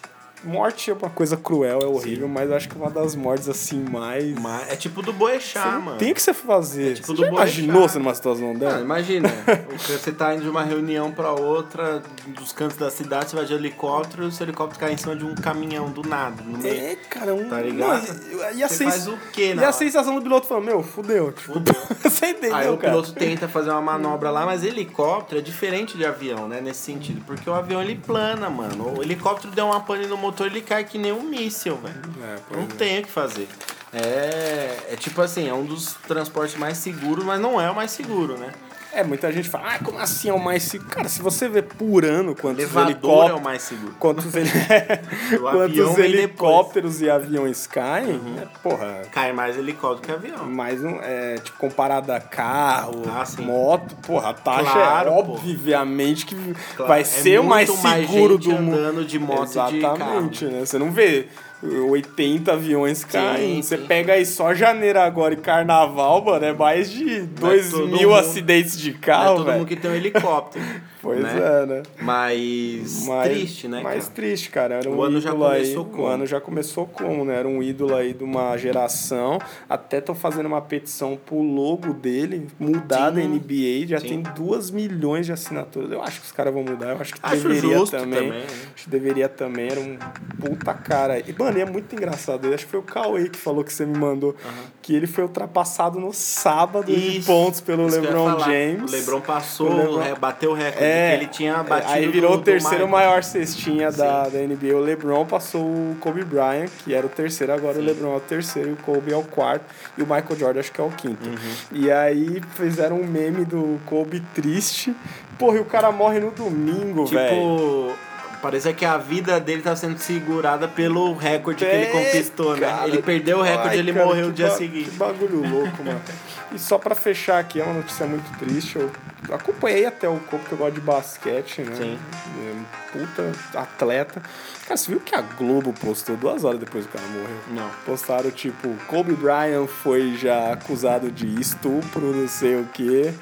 morte 0.45 0.91
é 0.91 0.95
uma 0.95 1.11
coisa 1.11 1.37
cruel, 1.37 1.81
é 1.83 1.87
horrível, 1.87 2.29
mas 2.29 2.49
eu 2.51 2.57
acho 2.57 2.69
que 2.69 2.77
é 2.77 2.81
uma 2.81 2.91
das 2.91 3.15
mortes 3.15 3.49
assim 3.49 3.85
mais 3.89 4.33
Mas 4.39 4.71
é 4.71 4.77
tipo 4.77 5.03
do 5.03 5.13
Boechat, 5.13 5.67
mano. 5.83 5.99
tem 5.99 6.13
o 6.13 6.15
que 6.15 6.23
você 6.23 6.35
fazer. 6.35 6.95
tipo 6.95 7.15
você 7.15 7.27
imaginou 7.27 7.89
você 7.89 7.99
numa 7.99 8.15
situação 8.15 8.55
dessa? 8.55 8.81
imagina, 8.81 9.29
você 9.79 10.13
tá 10.13 10.35
indo 10.35 10.43
de 10.43 10.49
uma 10.49 10.63
reunião 10.63 11.11
pra 11.13 11.33
outra, 11.33 12.03
dos 12.29 12.53
cantos 12.53 12.77
da 12.77 12.91
cidade, 12.91 13.31
você 13.31 13.37
vai 13.37 13.45
de 13.45 13.55
helicóptero 13.55 14.25
e 14.25 14.27
o 14.27 14.33
seu 14.33 14.45
helicóptero 14.47 14.81
cai 14.81 14.93
em 14.93 14.97
cima 14.97 15.15
de 15.17 15.25
um 15.25 15.35
caminhão 15.35 15.91
do 15.91 16.03
nada. 16.09 16.43
No 16.43 16.59
meio. 16.59 16.75
É, 16.75 16.97
cara, 16.97 17.35
um. 17.35 17.49
Tá 17.49 17.61
ligado? 17.61 18.07
Não, 18.09 18.53
e 18.55 18.63
a, 18.63 18.69
Você 18.69 18.75
sens- 18.77 18.91
faz 18.91 19.09
o 19.09 19.19
quê, 19.33 19.51
E 19.51 19.55
na 19.55 19.69
a 19.69 19.73
sensação 19.73 20.15
do 20.15 20.23
piloto 20.23 20.47
falando, 20.47 20.65
meu, 20.65 20.83
fudeu. 20.83 21.33
Tipo, 21.33 21.55
você 22.03 22.27
entendeu, 22.31 22.55
Aí 22.57 22.69
o 22.69 22.77
cara? 22.77 22.93
piloto 22.93 23.13
tenta 23.13 23.49
fazer 23.49 23.71
uma 23.71 23.81
manobra 23.81 24.31
lá, 24.31 24.45
mas 24.47 24.65
helicóptero 24.65 25.41
é 25.41 25.43
diferente 25.43 25.97
de 25.97 26.05
avião, 26.05 26.49
né? 26.49 26.61
Nesse 26.61 26.81
sentido. 26.81 27.23
Porque 27.27 27.49
o 27.49 27.55
avião 27.55 27.83
ele 27.83 27.95
plana, 27.97 28.49
mano. 28.51 28.99
O 28.99 29.03
helicóptero 29.03 29.53
deu 29.55 29.67
uma 29.67 29.81
pane 29.81 30.07
no 30.07 30.17
motor, 30.17 30.32
ele 30.41 30.61
cai 30.61 30.85
que 30.85 30.99
nem 30.99 31.13
um 31.13 31.23
míssil, 31.23 31.77
velho. 31.77 32.01
É, 32.23 32.57
Não 32.57 32.63
é. 32.65 32.67
tem 32.67 33.01
o 33.01 33.03
que 33.03 33.11
fazer. 33.11 33.49
É, 33.93 34.93
é 34.93 34.97
tipo 34.97 35.21
assim, 35.21 35.49
é 35.49 35.53
um 35.55 35.65
dos 35.65 35.95
transportes 36.09 36.57
mais 36.57 36.79
seguros, 36.79 37.25
mas 37.25 37.41
não 37.41 37.61
é 37.61 37.71
o 37.71 37.75
mais 37.75 37.91
seguro, 37.91 38.39
né? 38.39 38.53
É, 38.95 39.03
muita 39.03 39.33
gente 39.33 39.49
fala, 39.49 39.75
ah, 39.75 39.79
como 39.83 39.99
assim 39.99 40.29
é 40.29 40.33
o 40.35 40.39
mais 40.39 40.65
seguro? 40.65 40.91
Cara, 40.91 41.09
se 41.09 41.23
você 41.23 41.49
vê 41.49 41.63
por 41.63 42.05
ano 42.05 42.35
quantos 42.37 42.63
Elevador 42.63 42.89
é 42.89 42.93
helicópteros. 42.93 43.41
o 43.41 43.43
mais 43.43 43.63
seguro. 43.63 43.95
Quantos, 43.99 44.27
avião 44.37 45.89
quantos 45.89 45.99
helicópteros 45.99 47.01
e 47.01 47.09
aviões 47.11 47.67
caem, 47.67 48.21
é, 48.41 48.47
porra, 48.63 49.03
Cai 49.11 49.33
mais 49.33 49.57
helicóptero 49.57 50.21
que 50.21 50.27
avião. 50.29 50.45
mais 50.47 50.83
um, 50.85 50.99
é, 51.01 51.37
tipo, 51.37 51.57
comparado 51.59 52.13
a 52.13 52.21
carro, 52.21 53.03
Ah, 53.09 53.25
moto, 53.41 53.95
porra, 54.07 54.31
a 54.31 54.35
taxa 54.35 54.73
Claro, 54.73 55.09
é 55.09 55.13
obviamente 55.13 56.27
que 56.27 56.35
Claro, 56.77 56.89
vai 56.89 57.01
é 57.01 57.05
ser 57.05 57.41
o 57.41 57.45
mais 57.45 57.69
muito 57.69 57.83
mais 57.83 58.07
seguro 58.11 58.35
gente 58.35 58.55
do 58.55 58.63
mundo. 58.63 59.05
de 59.05 59.19
moto 59.19 59.51
e 59.51 59.71
de 59.71 59.77
Exatamente, 59.79 60.45
né? 60.45 60.61
Você 60.67 60.79
não 60.79 60.91
vê 60.93 61.29
80 61.63 62.53
aviões 62.53 63.05
caindo. 63.05 63.63
Você 63.63 63.77
sim. 63.79 63.87
pega 63.87 64.15
aí 64.15 64.27
só 64.27 64.53
janeiro 64.55 64.99
agora 65.01 65.35
e 65.35 65.37
carnaval, 65.37 66.25
mano, 66.25 66.45
é 66.45 66.53
mais 66.53 66.91
de 66.91 67.23
2 67.23 67.71
todo 67.71 67.87
mil 67.89 68.09
mundo- 68.11 68.15
acidentes 68.19 68.77
de 68.79 68.91
Não 68.91 68.97
é 68.99 69.01
carro, 69.01 69.37
todo 69.37 69.45
velho. 69.47 69.59
mundo 69.59 69.69
que 69.69 69.77
tem 69.77 69.91
um 69.91 69.95
helicóptero. 69.95 70.65
Pois 71.03 71.21
né? 71.21 71.33
é, 71.37 71.67
né? 71.67 71.83
Mas, 72.01 73.09
triste, 73.25 73.67
né, 73.69 73.81
Mais 73.83 74.05
cara? 74.05 74.15
triste, 74.15 74.51
cara. 74.51 74.75
Era 74.77 74.89
um 74.89 74.97
O 74.97 75.03
ano 75.03 75.21
já 75.21 75.31
ídolo 75.31 75.47
aí, 75.47 75.61
começou 75.63 75.85
como? 75.85 76.03
O 76.03 76.07
ano 76.07 76.27
já 76.27 76.41
começou 76.41 76.87
como, 76.87 77.25
né? 77.25 77.37
Era 77.39 77.49
um 77.49 77.63
ídolo 77.63 77.95
aí 77.97 78.13
de 78.15 78.23
uma 78.23 78.57
geração. 78.57 79.39
Até 79.69 79.99
estão 79.99 80.15
fazendo 80.15 80.47
uma 80.47 80.61
petição 80.63 81.19
pro 81.27 81.43
logo 81.43 81.93
dele 81.93 82.47
mudar 82.59 83.11
da 83.11 83.21
NBA. 83.21 83.87
Já 83.89 83.99
Sim. 83.99 84.09
tem 84.09 84.23
2 84.23 84.71
milhões 84.71 85.27
de 85.27 85.33
assinaturas. 85.33 85.91
Eu 85.91 86.01
acho 86.03 86.21
que 86.21 86.27
os 86.27 86.33
caras 86.33 86.55
vão 86.55 86.63
mudar. 86.63 86.91
Eu 86.91 87.01
acho 87.01 87.15
que 87.15 87.21
Acho 87.23 87.49
deveria 87.49 87.85
também. 87.87 87.89
também, 88.21 88.31
né? 88.31 88.47
Acho 88.75 88.85
que 88.85 88.91
deveria 88.91 89.29
também. 89.29 89.69
Era 89.71 89.81
um 89.81 89.99
puta 90.41 90.73
cara. 90.75 91.19
E, 91.19 91.35
mano, 91.37 91.59
é 91.59 91.65
muito 91.65 91.93
engraçado. 91.95 92.47
Eu 92.47 92.55
acho 92.55 92.65
que 92.65 92.71
foi 92.71 92.81
o 92.81 92.85
Cauê 92.85 93.29
que 93.29 93.39
falou 93.39 93.65
que 93.65 93.73
você 93.73 93.85
me 93.85 93.99
mandou. 93.99 94.37
Que 94.81 94.95
ele 94.95 95.07
foi 95.07 95.25
ultrapassado 95.25 95.99
no 95.99 96.13
sábado 96.13 96.87
de 96.87 97.19
Isso, 97.19 97.27
pontos 97.27 97.61
pelo 97.61 97.87
Isso 97.89 98.01
LeBron. 98.01 98.39
James. 98.41 98.93
O 98.93 98.95
LeBron 98.97 99.21
passou, 99.21 99.69
O 99.71 99.77
LeBron- 99.99 100.21
bateu 100.21 100.51
o 100.51 100.55
recorde 100.55 100.85
É, 100.85 100.92
que 100.93 101.15
ele 101.15 101.27
tinha 101.27 101.63
batido. 101.63 101.93
aí 101.93 102.09
virou 102.09 102.33
do- 102.33 102.39
o 102.39 102.43
terceiro 102.43 102.89
maior 102.89 103.23
cestinha 103.23 103.91
da, 103.91 104.29
da 104.29 104.39
NBA. 104.39 104.75
O 104.77 104.81
LeBron 104.81 105.25
passou 105.27 105.63
o 105.63 105.97
Kobe 106.01 106.25
Bryant, 106.25 106.69
que 106.85 106.95
era 106.95 107.07
o 107.07 107.09
terceiro, 107.09 107.53
agora 107.53 107.79
o 107.79 107.83
LeBron 107.83 108.15
é 108.15 108.17
o 108.17 108.21
terceiro 108.21 108.71
e 108.71 108.73
o 108.73 108.77
Kobe 108.77 109.13
é 109.13 109.17
o 109.17 109.23
quarto. 109.23 109.65
E 109.97 110.03
o 110.03 110.07
Michael 110.07 110.37
Jordan 110.39 110.61
acho 110.61 110.73
que 110.73 110.81
é 110.81 110.85
o 110.85 110.91
quinto. 110.91 111.29
Uhum. 111.29 111.37
E 111.73 111.91
aí 111.91 112.41
fizeram 112.55 112.97
um 113.01 113.07
meme 113.07 113.45
do 113.45 113.81
Kobe 113.87 114.21
triste. 114.35 114.95
Porra, 115.39 115.57
e 115.57 115.61
o 115.61 115.65
cara 115.65 115.91
morre 115.91 116.21
no 116.21 116.31
domingo, 116.31 117.07
velho. 117.07 117.29
Tipo, 117.29 117.93
parecia 118.41 118.73
que 118.73 118.85
a 118.85 118.97
vida 118.97 119.39
dele 119.41 119.63
tá 119.63 119.75
sendo 119.75 119.99
segurada 119.99 120.69
pelo 120.69 121.15
recorde 121.15 121.65
que 121.65 121.71
ele 121.71 121.85
É, 121.85 121.87
conquistou, 121.87 122.55
né? 122.57 122.67
cara. 122.67 122.89
Ele 122.89 123.03
perdeu 123.03 123.39
o 123.39 123.43
recorde 123.43 123.69
Ai, 123.71 123.77
e 123.77 123.79
ele 123.81 123.93
cara, 123.93 124.07
morreu 124.07 124.27
no 124.27 124.33
dia 124.33 124.51
seguinte. 124.51 124.91
Que 124.91 124.97
bagulho 124.97 125.49
louco, 125.49 125.83
mano. 125.85 126.01
E 126.55 126.59
só 126.59 126.77
pra 126.79 126.95
fechar 126.95 127.39
aqui, 127.39 127.61
é 127.61 127.65
uma 127.65 127.75
notícia 127.75 128.07
muito 128.07 128.39
triste. 128.39 128.77
Eu 128.77 128.91
acompanhei 129.35 129.87
até 129.87 130.09
o 130.09 130.19
Kobe, 130.21 130.45
que 130.45 130.53
eu 130.53 130.59
gosto 130.59 130.75
de 130.75 130.81
basquete, 130.81 131.63
né? 131.63 131.75
Sim. 131.77 131.99
É 132.47 132.53
um 132.53 132.65
puta 132.93 133.33
atleta. 133.59 134.21
Cara, 134.67 134.77
você 134.77 134.91
viu 134.91 135.01
que 135.01 135.15
a 135.15 135.23
Globo 135.23 135.73
postou 135.73 136.17
duas 136.17 136.45
horas 136.45 136.61
depois 136.61 136.87
que 136.87 136.97
o 136.97 137.01
cara 137.01 137.11
morreu? 137.13 137.39
Não. 137.49 137.71
Postaram, 137.87 138.31
tipo, 138.31 138.69
Kobe 138.87 139.15
Bryant 139.15 139.67
foi 139.67 140.15
já 140.17 140.53
acusado 140.53 141.11
de 141.11 141.41
estupro, 141.41 142.13
não 142.15 142.29
sei 142.29 142.57
o 142.57 142.67
quê, 142.73 143.15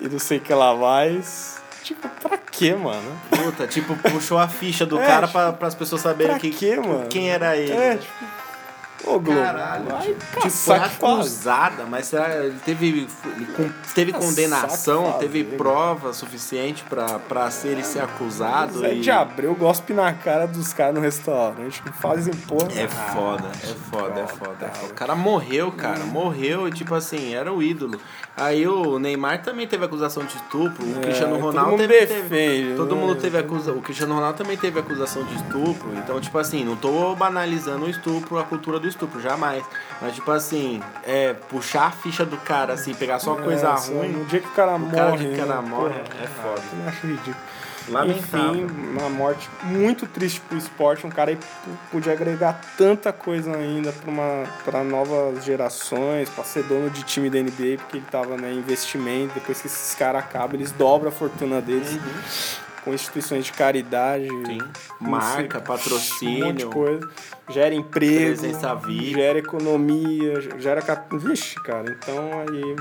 e 0.00 0.08
não 0.08 0.18
sei 0.18 0.38
o 0.38 0.40
que 0.40 0.54
lá 0.54 0.74
mais. 0.76 1.58
Tipo, 1.82 2.06
pra 2.08 2.36
quê, 2.36 2.74
mano? 2.74 3.18
Puta, 3.30 3.66
tipo, 3.66 3.96
puxou 3.96 4.38
a 4.38 4.46
ficha 4.46 4.84
do 4.84 5.00
É, 5.00 5.06
cara 5.06 5.26
tipo, 5.26 5.38
pra, 5.38 5.52
pras 5.52 5.74
pessoas 5.74 6.02
saberem 6.02 6.32
pra 6.32 6.40
que, 6.40 6.50
quê, 6.50 6.76
mano? 6.76 7.06
quem 7.08 7.30
era 7.30 7.56
ele. 7.56 7.72
É, 7.72 7.96
tipo. 7.96 8.37
Ô, 9.04 9.18
Globo. 9.18 9.40
Caralho, 9.40 9.84
vai 9.84 10.06
tipo, 10.06 10.24
foi 10.24 10.42
que 10.42 10.50
faz. 10.50 10.94
acusada, 10.94 11.84
mas 11.86 12.06
será 12.06 12.44
ele 12.44 12.58
teve, 12.64 13.08
ele 13.24 13.72
teve 13.94 14.12
condenação, 14.12 15.12
teve 15.18 15.44
fazer, 15.44 15.56
prova 15.56 16.12
suficiente 16.12 16.84
pra, 16.84 17.18
pra 17.18 17.50
ser, 17.50 17.68
ele 17.68 17.84
ser 17.84 18.00
acusado? 18.00 18.80
Zé 18.80 18.94
e... 18.94 19.00
de 19.00 19.10
Abreu 19.10 19.54
gospe 19.54 19.92
na 19.92 20.12
cara 20.12 20.46
dos 20.46 20.72
caras 20.72 20.94
no 20.94 21.00
restaurante. 21.00 21.82
Não 21.84 21.92
fazem 21.92 22.34
porra. 22.34 22.68
É 22.72 22.88
foda, 22.88 23.48
é 23.48 23.66
foda, 23.66 24.20
é 24.20 24.26
foda, 24.26 24.66
é 24.66 24.68
foda. 24.68 24.92
O 24.92 24.94
cara 24.94 25.14
morreu, 25.14 25.72
cara, 25.72 26.04
morreu 26.04 26.68
e 26.68 26.72
tipo 26.72 26.94
assim, 26.94 27.34
era 27.34 27.52
o 27.52 27.62
ídolo. 27.62 28.00
Aí 28.38 28.66
o 28.68 28.98
Neymar 28.98 29.42
também 29.42 29.66
teve 29.66 29.84
acusação 29.84 30.24
de 30.24 30.36
estupro, 30.36 30.84
o 30.86 30.98
É, 30.98 31.00
Cristiano 31.00 31.34
todo 31.34 31.42
Ronaldo 31.44 31.70
mundo 31.72 31.78
teve, 31.88 32.06
defende, 32.06 32.74
todo 32.76 32.94
né? 32.94 33.00
mundo 33.00 33.14
teve 33.16 33.38
acusa, 33.38 33.72
o 33.72 33.80
Cristiano 33.82 34.14
Ronaldo 34.14 34.38
também 34.38 34.56
teve 34.56 34.78
acusação 34.78 35.24
de 35.24 35.34
estupro. 35.34 35.90
Então, 35.96 36.20
tipo 36.20 36.38
assim, 36.38 36.64
não 36.64 36.76
tô 36.76 37.14
banalizando 37.16 37.86
o 37.86 37.90
estupro, 37.90 38.38
a 38.38 38.44
cultura 38.44 38.78
do 38.78 38.86
estupro, 38.86 39.20
jamais. 39.20 39.64
Mas 40.00 40.14
tipo 40.14 40.30
assim, 40.30 40.80
é 41.04 41.32
puxar 41.34 41.86
a 41.86 41.90
ficha 41.90 42.24
do 42.24 42.36
cara 42.36 42.74
assim, 42.74 42.94
pegar 42.94 43.18
só 43.18 43.34
coisa 43.34 43.70
É, 43.70 43.76
só 43.76 43.92
ruim. 43.92 44.08
No 44.12 44.24
dia 44.26 44.40
que 44.40 44.48
o 44.48 44.52
cara 44.52 44.76
O 44.76 44.78
morre. 44.78 44.94
cara 44.96 45.16
que 45.16 45.24
o 45.26 45.36
cara 45.36 45.62
né? 45.62 45.68
morre 45.68 45.94
Porra, 45.94 46.22
é 46.22 46.26
foda. 46.26 46.62
Eu 46.82 46.88
acho 46.88 47.06
ridículo. 47.06 47.36
Lamentável. 47.90 48.64
Enfim, 48.66 48.74
uma 48.98 49.08
morte 49.08 49.48
muito 49.62 50.06
triste 50.06 50.40
pro 50.40 50.56
esporte. 50.56 51.06
Um 51.06 51.10
cara 51.10 51.34
p- 51.36 51.44
podia 51.90 52.12
agregar 52.12 52.60
tanta 52.76 53.12
coisa 53.12 53.54
ainda 53.56 53.92
pra 54.64 54.82
novas 54.84 55.44
gerações, 55.44 56.28
pra 56.30 56.44
ser 56.44 56.62
dono 56.64 56.90
de 56.90 57.02
time 57.02 57.28
da 57.30 57.38
NBA, 57.38 57.78
porque 57.78 57.96
ele 57.98 58.06
tava 58.10 58.36
né, 58.36 58.52
investimento. 58.52 59.34
Depois 59.34 59.60
que 59.60 59.66
esses 59.66 59.94
caras 59.94 60.22
acabam, 60.24 60.54
eles 60.54 60.72
dobram 60.72 61.08
a 61.08 61.12
fortuna 61.12 61.60
deles 61.60 61.98
com 62.84 62.94
instituições 62.94 63.44
de 63.44 63.52
caridade. 63.52 64.28
Uhum. 64.30 64.44
Sim. 64.46 64.58
Marca, 65.00 65.28
sei, 65.28 65.38
Um 65.38 65.40
monte 65.40 65.50
de 65.50 65.60
patrocínio. 66.64 66.70
coisa. 66.70 67.08
Gera 67.50 67.74
emprego, 67.74 68.42
gera 69.14 69.38
economia, 69.38 70.34
gera. 70.58 70.82
Vixe, 71.12 71.54
cara. 71.62 71.90
Então 71.90 72.18
aí 72.46 72.76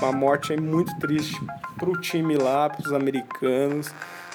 uma 0.00 0.12
morte 0.12 0.52
aí 0.52 0.60
muito 0.60 0.96
triste 1.00 1.40
pro 1.76 1.92
time 2.00 2.36
lá, 2.36 2.70
pros 2.70 2.92
americanos, 2.92 3.92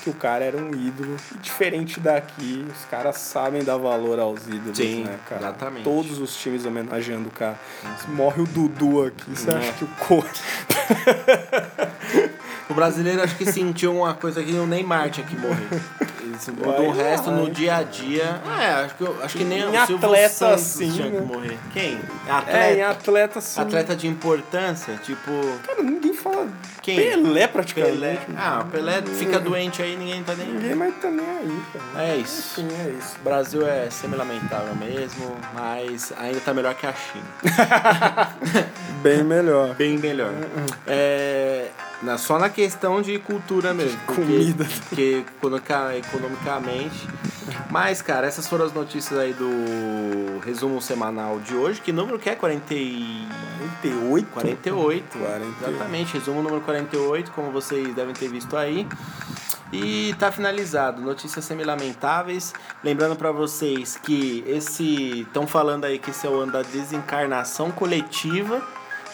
que 0.08 0.10
o 0.10 0.14
cara 0.14 0.46
era 0.46 0.56
um 0.58 0.72
ídolo. 0.72 1.18
E 1.36 1.38
diferente 1.40 2.00
daqui, 2.00 2.66
os 2.74 2.86
caras 2.86 3.18
sabem 3.18 3.64
dar 3.64 3.78
valor 3.78 4.20
aos 4.20 4.48
ídolos, 4.48 4.78
Sim, 4.78 5.04
né, 5.04 5.18
cara? 5.28 5.42
exatamente. 5.42 5.84
Todos 5.84 6.18
os 6.20 6.36
times 6.38 6.66
homenageando 6.66 7.28
o 7.28 7.32
cara. 7.32 7.60
Morre 8.08 8.42
o 8.42 8.46
Dudu 8.48 9.04
aqui, 9.06 9.30
você 9.36 9.50
É. 9.52 9.56
acha 9.56 9.74
que 9.74 9.84
o 9.84 9.88
Co... 10.00 10.24
O 12.70 12.74
brasileiro 12.74 13.22
acho 13.24 13.36
que 13.38 13.50
sentiu 13.50 13.96
uma 13.96 14.14
coisa 14.14 14.44
que 14.44 14.52
o 14.52 14.68
Neymar 14.68 15.10
tinha 15.10 15.26
que 15.26 15.38
morrer. 15.38 15.68
Isso, 16.36 16.52
do 16.52 16.90
resto, 16.92 17.32
no 17.32 17.50
dia 17.50 17.76
a 17.78 17.84
dia. 17.84 18.42
É, 18.60 18.86
acho 18.86 18.96
que, 18.96 19.02
eu- 19.04 19.18
acho 19.24 19.38
que 19.38 19.44
nem 19.44 19.60
Em 19.60 19.68
o 19.78 19.86
Silvio 19.86 20.08
atleta, 20.08 20.30
Santos 20.34 20.54
assim, 20.64 20.92
tinha 20.92 21.10
né? 21.10 21.20
que 21.20 21.26
morrer. 21.26 21.58
Quem? 21.74 22.00
Atleta? 22.30 22.58
É, 22.58 22.76
em 22.76 22.82
atleta 22.84 23.40
assim. 23.40 23.62
Atleta 23.62 23.96
de 23.96 24.08
importância, 24.08 24.94
tipo. 25.04 25.32
Cara, 25.66 25.82
ninguém 25.84 26.14
fala. 26.14 26.48
Quem? 26.82 26.96
Pelé 26.96 27.48
praticamente. 27.48 27.94
Pelé. 27.98 28.18
Ah, 28.38 28.64
o 28.66 28.72
Pelé 28.72 29.02
fica 29.02 29.40
doente 29.40 29.82
aí, 29.82 29.96
ninguém 29.98 30.24
tá 30.24 30.34
nem. 30.36 30.48
Ninguém 30.48 30.76
mais 30.76 30.94
tá 31.02 31.10
nem 31.10 31.26
aí, 31.26 31.62
cara. 31.74 32.06
É 32.08 32.16
isso. 32.18 32.62
Enfim, 32.62 32.70
é 32.86 32.90
isso. 32.98 33.16
O 33.20 33.24
Brasil 33.24 33.68
é 33.68 33.90
semi-lamentável 33.90 34.74
mesmo, 34.76 35.36
mas 35.54 36.14
ainda 36.18 36.40
tá 36.40 36.54
melhor 36.54 36.74
que 36.76 36.88
a 36.88 36.94
China. 36.94 37.26
Bem 39.04 39.24
melhor. 39.24 39.76
Bem 39.76 39.98
melhor. 39.98 40.32
É, 40.90 41.68
na- 42.02 42.18
só 42.18 42.40
na 42.40 42.50
questão 42.50 43.02
de 43.02 43.20
cultura 43.20 43.74
mesmo. 43.74 44.00
porque- 44.06 44.22
comida. 44.22 44.66
Porque 44.88 45.24
economica- 45.38 45.96
economicamente. 46.18 47.08
Mas, 47.70 48.02
cara, 48.02 48.28
essas 48.28 48.48
foram 48.48 48.66
as 48.66 48.74
notícias 48.74 49.18
aí 49.18 49.34
do 49.34 50.40
resumo 50.44 50.82
semanal 50.82 51.40
de 51.40 51.56
hoje. 51.56 51.82
Que 51.82 51.92
número 51.92 52.20
que 52.20 52.30
é? 52.30 52.36
40 52.36 52.74
e... 52.74 53.28
48? 53.82 54.28
48. 54.32 55.18
48. 55.18 55.66
Exatamente, 55.66 56.14
resumo 56.14 56.42
número 56.42 56.62
48, 56.62 57.32
como 57.32 57.52
vocês 57.52 57.94
devem 57.96 58.14
ter 58.14 58.28
visto 58.28 58.56
aí. 58.56 58.88
E 59.72 60.14
tá 60.18 60.32
finalizado. 60.32 61.02
Notícias 61.02 61.44
semi-lamentáveis. 61.44 62.54
Lembrando 62.84 63.16
pra 63.16 63.32
vocês 63.32 63.98
que 64.02 64.44
esse. 64.48 65.22
Estão 65.22 65.46
falando 65.46 65.86
aí 65.86 66.00
que 66.00 66.12
esse 66.12 66.26
é 66.26 66.30
o 66.30 66.36
ano 66.40 66.54
da 66.54 66.62
desencarnação 66.62 67.70
coletiva. 67.72 68.62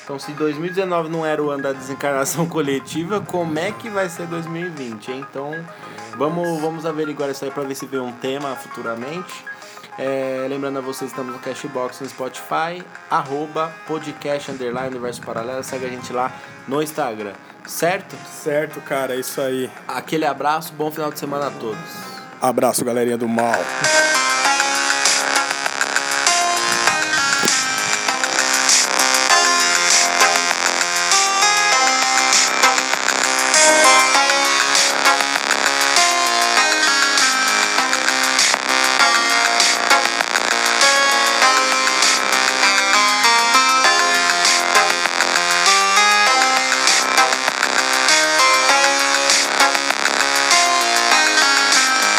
Então, 0.03 0.19
se 0.19 0.31
2019 0.33 1.09
não 1.09 1.25
era 1.25 1.41
o 1.41 1.49
ano 1.49 1.63
da 1.63 1.71
desencarnação 1.71 2.45
coletiva, 2.49 3.21
como 3.21 3.57
é 3.57 3.71
que 3.71 3.89
vai 3.89 4.09
ser 4.09 4.27
2020, 4.27 5.11
hein? 5.11 5.25
Então, 5.29 5.51
vamos, 6.17 6.59
vamos 6.59 6.85
averiguar 6.85 7.29
isso 7.29 7.45
aí 7.45 7.51
pra 7.51 7.63
ver 7.63 7.75
se 7.75 7.85
vem 7.85 7.99
um 7.99 8.11
tema 8.11 8.55
futuramente. 8.55 9.33
É, 9.97 10.45
lembrando 10.49 10.79
a 10.79 10.81
vocês, 10.81 11.11
estamos 11.11 11.33
no 11.33 11.39
Cashbox 11.39 12.01
no 12.01 12.09
Spotify, 12.09 12.83
arroba 13.09 13.71
podcast 13.87 14.51
underline 14.51 14.89
universo 14.89 15.21
paralelo. 15.21 15.63
Segue 15.63 15.85
a 15.85 15.89
gente 15.89 16.11
lá 16.11 16.31
no 16.67 16.81
Instagram, 16.81 17.33
certo? 17.65 18.15
Certo, 18.27 18.81
cara, 18.81 19.15
é 19.15 19.19
isso 19.19 19.39
aí. 19.39 19.69
Aquele 19.87 20.25
abraço, 20.25 20.73
bom 20.73 20.91
final 20.91 21.11
de 21.11 21.19
semana 21.19 21.47
a 21.47 21.51
todos. 21.51 21.77
Abraço, 22.41 22.83
galerinha 22.83 23.17
do 23.17 23.27
mal. 23.27 23.53